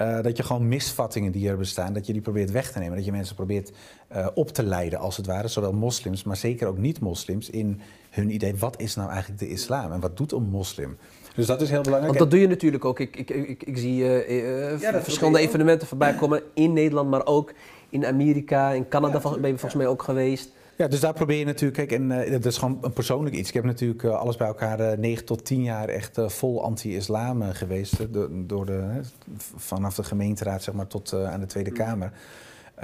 [0.00, 2.96] Uh, dat je gewoon misvattingen die er bestaan, dat je die probeert weg te nemen.
[2.96, 3.72] Dat je mensen probeert
[4.34, 7.80] op te leiden, als het ware, zowel moslims, maar zeker ook niet-moslims, in
[8.10, 10.96] hun idee, wat is nou eigenlijk de islam en wat doet een moslim?
[11.34, 12.18] Dus dat is heel belangrijk.
[12.18, 13.00] Want dat doe je natuurlijk ook.
[13.00, 17.26] Ik, ik, ik, ik zie uh, uh, ja, verschillende evenementen voorbij komen in Nederland, maar
[17.26, 17.52] ook
[17.88, 20.50] in Amerika, in Canada ja, ben je volgens mij ook geweest.
[20.76, 23.48] Ja, dus daar probeer je natuurlijk, kijk, en uh, dat is gewoon een persoonlijk iets.
[23.48, 27.42] Ik heb natuurlijk uh, alles bij elkaar uh, 9 tot 10 jaar echt vol anti-islam
[27.42, 28.12] geweest.
[28.12, 29.00] door, door de,
[29.56, 32.12] vanaf de gemeenteraad zeg maar, tot aan de Tweede Kamer.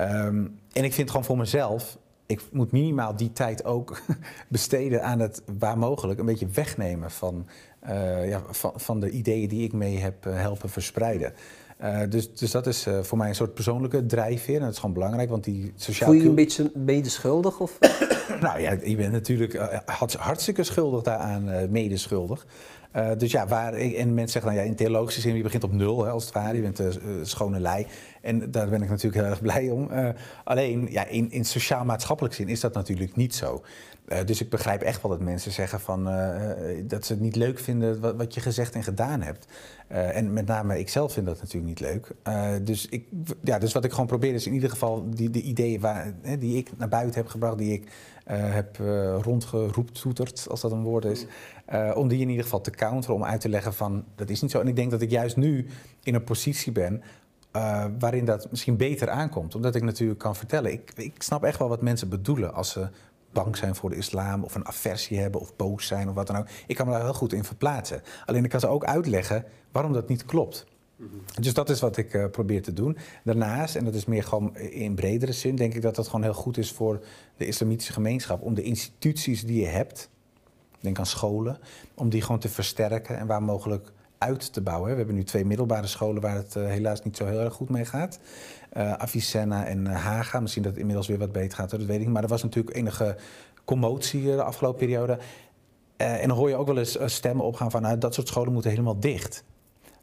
[0.00, 4.00] Um, en ik vind gewoon voor mezelf, ik moet minimaal die tijd ook
[4.48, 7.46] besteden aan het, waar mogelijk, een beetje wegnemen van
[7.88, 11.32] uh, ja, van, van, de ideeën die ik mee heb uh, helpen verspreiden.
[11.82, 14.56] Uh, dus, dus dat is uh, voor mij een soort persoonlijke drijfveer.
[14.56, 16.08] En dat is gewoon belangrijk, want die sociaal...
[16.08, 17.60] Voel je je een beetje medeschuldig?
[17.60, 17.78] Of?
[18.40, 19.78] nou ja, je bent natuurlijk uh,
[20.16, 22.46] hartstikke schuldig daaraan, medeschuldig.
[23.18, 26.04] Dus ja, waar, en mensen zeggen dan ja, in theologische zin, je begint op nul
[26.04, 27.86] hè, als het ware, je bent schone lei.
[28.20, 29.90] En daar ben ik natuurlijk heel erg blij om.
[30.44, 33.62] Alleen, ja, in, in sociaal-maatschappelijk zin is dat natuurlijk niet zo.
[34.24, 36.04] Dus ik begrijp echt wel dat mensen zeggen van,
[36.86, 39.46] dat ze het niet leuk vinden wat, wat je gezegd en gedaan hebt.
[39.88, 42.10] en met name ik zelf vind dat natuurlijk niet leuk.
[42.66, 43.06] dus, ik,
[43.42, 46.56] ja, dus wat ik gewoon probeer is in ieder geval die, de ideeën waar, die
[46.56, 47.90] ik naar buiten heb gebracht, die ik
[48.32, 48.76] heb
[49.22, 51.26] rondgeroeptoeterd, als dat een woord is.
[51.94, 54.50] Om die in ieder geval te counteren, om uit te leggen van dat is niet
[54.50, 54.60] zo.
[54.60, 55.66] En ik denk dat ik juist nu
[56.02, 57.02] in een positie ben
[57.98, 59.54] waarin dat misschien beter aankomt.
[59.54, 62.88] Omdat ik natuurlijk kan vertellen, ik, ik snap echt wel wat mensen bedoelen als ze
[63.34, 66.36] bang zijn voor de islam of een aversie hebben of boos zijn of wat dan
[66.36, 66.46] ook.
[66.66, 68.02] Ik kan me daar heel goed in verplaatsen.
[68.26, 70.66] Alleen ik kan ze ook uitleggen waarom dat niet klopt.
[71.40, 72.96] Dus dat is wat ik uh, probeer te doen.
[73.24, 76.34] Daarnaast, en dat is meer gewoon in bredere zin, denk ik dat dat gewoon heel
[76.34, 77.04] goed is voor
[77.36, 78.42] de islamitische gemeenschap.
[78.42, 80.10] Om de instituties die je hebt,
[80.84, 81.58] Denk aan scholen,
[81.94, 84.90] om die gewoon te versterken en waar mogelijk uit te bouwen.
[84.90, 87.68] We hebben nu twee middelbare scholen waar het uh, helaas niet zo heel erg goed
[87.68, 88.18] mee gaat.
[88.76, 90.40] Uh, Avicenna en uh, Haga.
[90.40, 92.12] Misschien dat het inmiddels weer wat beter gaat, dat weet ik niet.
[92.12, 93.16] Maar er was natuurlijk enige
[93.64, 95.18] commotie de afgelopen periode.
[95.96, 98.70] en dan hoor je ook wel eens stemmen opgaan van nou, dat soort scholen moeten
[98.70, 99.44] helemaal dicht.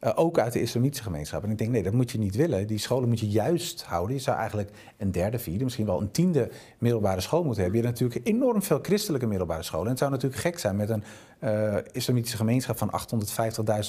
[0.03, 1.43] Uh, ook uit de islamitische gemeenschap.
[1.43, 2.67] En ik denk, nee, dat moet je niet willen.
[2.67, 4.15] Die scholen moet je juist houden.
[4.15, 7.81] Je zou eigenlijk een derde, vierde, misschien wel een tiende middelbare school moeten hebben.
[7.81, 9.85] Je hebt natuurlijk enorm veel christelijke middelbare scholen.
[9.85, 11.03] En het zou natuurlijk gek zijn met een
[11.43, 12.91] uh, islamitische gemeenschap van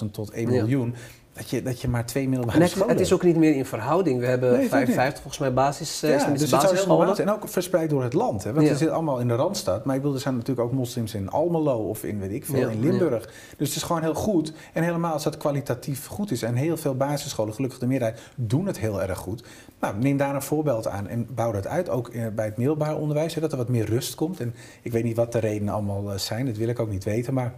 [0.04, 0.94] 850.000 tot 1 miljoen
[1.32, 3.64] dat je, dat je maar twee middelbare het, scholen Het is ook niet meer in
[3.64, 4.20] verhouding.
[4.20, 7.18] We hebben nee, 55 volgens mij basis, eh, ja, dus basisscholen.
[7.18, 8.44] En ook verspreid door het land.
[8.44, 8.52] Hè?
[8.52, 8.70] Want ja.
[8.70, 9.84] het zit allemaal in de Randstad.
[9.84, 12.68] Maar ik bedoel, er zijn natuurlijk ook moslims in Almelo of in weet ik veel,
[12.68, 13.24] in Limburg.
[13.56, 14.52] Dus het is gewoon heel goed.
[14.72, 16.42] En helemaal als dat kwalitatief goed is.
[16.42, 19.44] En heel veel basisscholen, gelukkig de meerderheid, doen het heel erg goed.
[19.80, 21.88] Nou, neem daar een voorbeeld aan en bouw dat uit.
[21.88, 24.40] Ook eh, bij het middelbaar onderwijs, hè, dat er wat meer rust komt.
[24.40, 27.04] En ik weet niet wat de redenen allemaal eh, zijn, dat wil ik ook niet
[27.04, 27.34] weten.
[27.34, 27.54] Maar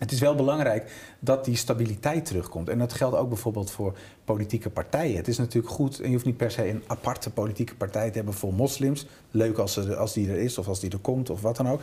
[0.00, 2.68] het is wel belangrijk dat die stabiliteit terugkomt.
[2.68, 5.16] En dat geldt ook bijvoorbeeld voor politieke partijen.
[5.16, 8.16] Het is natuurlijk goed, en je hoeft niet per se een aparte politieke partij te
[8.16, 9.06] hebben voor moslims.
[9.30, 11.68] Leuk als, er, als die er is of als die er komt of wat dan
[11.68, 11.80] ook.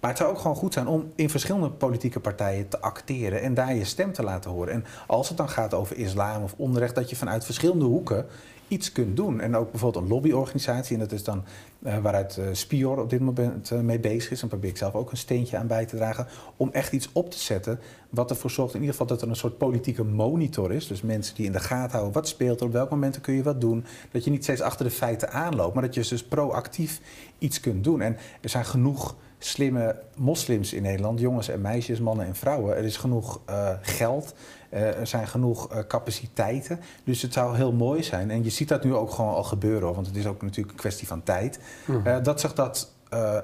[0.00, 3.54] Maar het zou ook gewoon goed zijn om in verschillende politieke partijen te acteren en
[3.54, 4.72] daar je stem te laten horen.
[4.72, 8.26] En als het dan gaat over islam of onrecht, dat je vanuit verschillende hoeken
[8.68, 9.40] iets kunt doen.
[9.40, 11.44] En ook bijvoorbeeld een lobbyorganisatie, en dat is dan
[11.82, 14.42] uh, waaruit uh, Spior op dit moment uh, mee bezig is.
[14.42, 16.26] En probeer ik zelf ook een steentje aan bij te dragen.
[16.56, 19.36] Om echt iets op te zetten wat ervoor zorgt in ieder geval dat er een
[19.36, 20.86] soort politieke monitor is.
[20.86, 23.42] Dus mensen die in de gaten houden wat speelt er, op welke momenten kun je
[23.42, 23.84] wat doen.
[24.10, 27.00] Dat je niet steeds achter de feiten aanloopt, maar dat je dus proactief
[27.38, 28.00] iets kunt doen.
[28.00, 32.76] En er zijn genoeg slimme moslims in Nederland, jongens en meisjes, mannen en vrouwen.
[32.76, 33.40] Er is genoeg
[33.80, 34.34] geld.
[34.70, 36.80] Uh, er zijn genoeg uh, capaciteiten.
[37.04, 38.30] Dus het zou heel mooi zijn.
[38.30, 40.80] En je ziet dat nu ook gewoon al gebeuren, want het is ook natuurlijk een
[40.80, 41.58] kwestie van tijd.
[41.86, 42.06] Mm.
[42.06, 42.92] Uh, dat zich dat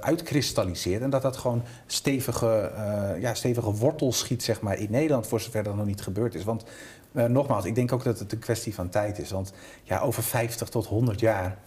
[0.01, 2.73] uitkristalliseert en dat dat gewoon stevige,
[3.21, 6.45] ja, stevige wortels schiet zeg maar, in Nederland, voor zover dat nog niet gebeurd is.
[6.45, 6.65] Want
[7.13, 9.31] nogmaals, ik denk ook dat het een kwestie van tijd is.
[9.31, 9.53] Want
[9.83, 11.59] ja, over 50 tot 100 jaar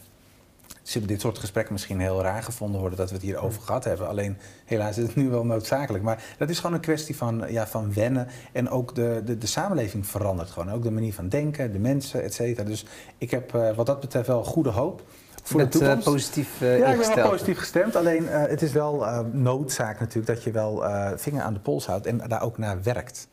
[0.89, 3.83] zullen dit soort gesprekken misschien heel raar gevonden worden dat we het hier over gehad
[3.83, 4.07] hebben.
[4.07, 6.03] Alleen helaas is het nu wel noodzakelijk.
[6.03, 8.27] Maar dat is gewoon een kwestie van, ja, van wennen.
[8.51, 10.71] En ook de, de, de samenleving verandert gewoon.
[10.71, 12.67] Ook de manier van denken, de mensen, et cetera.
[12.67, 12.85] Dus
[13.17, 15.01] ik heb uh, wat dat betreft wel goede hoop.
[15.43, 16.07] Voor Met, de toekomst.
[16.07, 17.95] Uh, positief uh, ja, ik ben wel positief gestemd.
[17.95, 20.83] Alleen het is wel noodzaak natuurlijk dat je wel
[21.15, 23.27] vinger aan de pols houdt en daar ook naar werkt.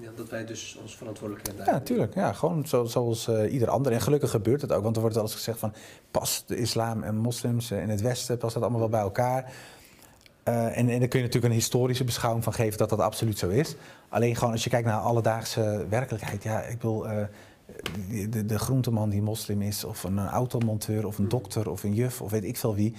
[0.00, 2.14] Ja, dat wij dus ons verantwoordelijkheid Ja, natuurlijk.
[2.14, 3.92] Ja, gewoon zo, zoals uh, ieder ander.
[3.92, 4.82] En gelukkig gebeurt het ook.
[4.82, 5.72] Want er wordt wel eens gezegd van...
[6.10, 9.52] pas de islam en moslims in het westen, pas dat allemaal wel bij elkaar.
[10.48, 13.38] Uh, en, en daar kun je natuurlijk een historische beschouwing van geven dat dat absoluut
[13.38, 13.76] zo is.
[14.08, 16.42] Alleen gewoon als je kijkt naar alledaagse werkelijkheid.
[16.42, 16.82] Ja, ik.
[16.82, 17.22] Uh,
[18.30, 22.22] de, de groenteman die moslim is, of een automonteur, of een dokter, of een juf,
[22.22, 22.94] of weet ik veel wie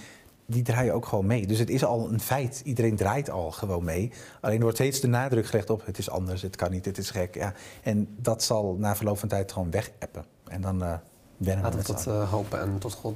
[0.50, 1.48] die draaien ook gewoon mee.
[1.48, 2.62] Dus het is al een feit.
[2.64, 4.12] Iedereen draait al gewoon mee.
[4.42, 6.98] Alleen er wordt steeds de nadruk gelegd op het is anders, het kan niet, het
[6.98, 7.36] is gek.
[7.36, 7.54] Ja.
[7.84, 10.26] En dat zal na verloop van tijd gewoon wegappen.
[10.48, 10.94] En dan uh,
[11.38, 13.16] wennen we Laten we tot uh, hopen en tot God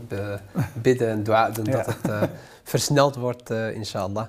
[0.73, 2.21] bidden en dwaden dat het uh,
[2.63, 4.25] versneld wordt, inshallah.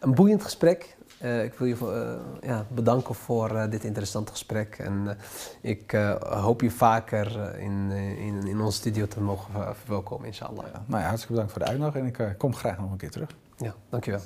[0.00, 0.93] Een boeiend gesprek.
[1.24, 4.78] Uh, ik wil je uh, ja, bedanken voor uh, dit interessante gesprek.
[4.78, 5.16] En
[5.60, 10.64] ik hoop je vaker in, in, in onze studio te mogen verwelkomen, inshallah.
[10.72, 13.10] Ja, nou ja, hartstikke bedankt voor de uitnodiging en ik kom graag nog een keer
[13.10, 13.30] terug.
[13.56, 14.20] Ja, dankjewel.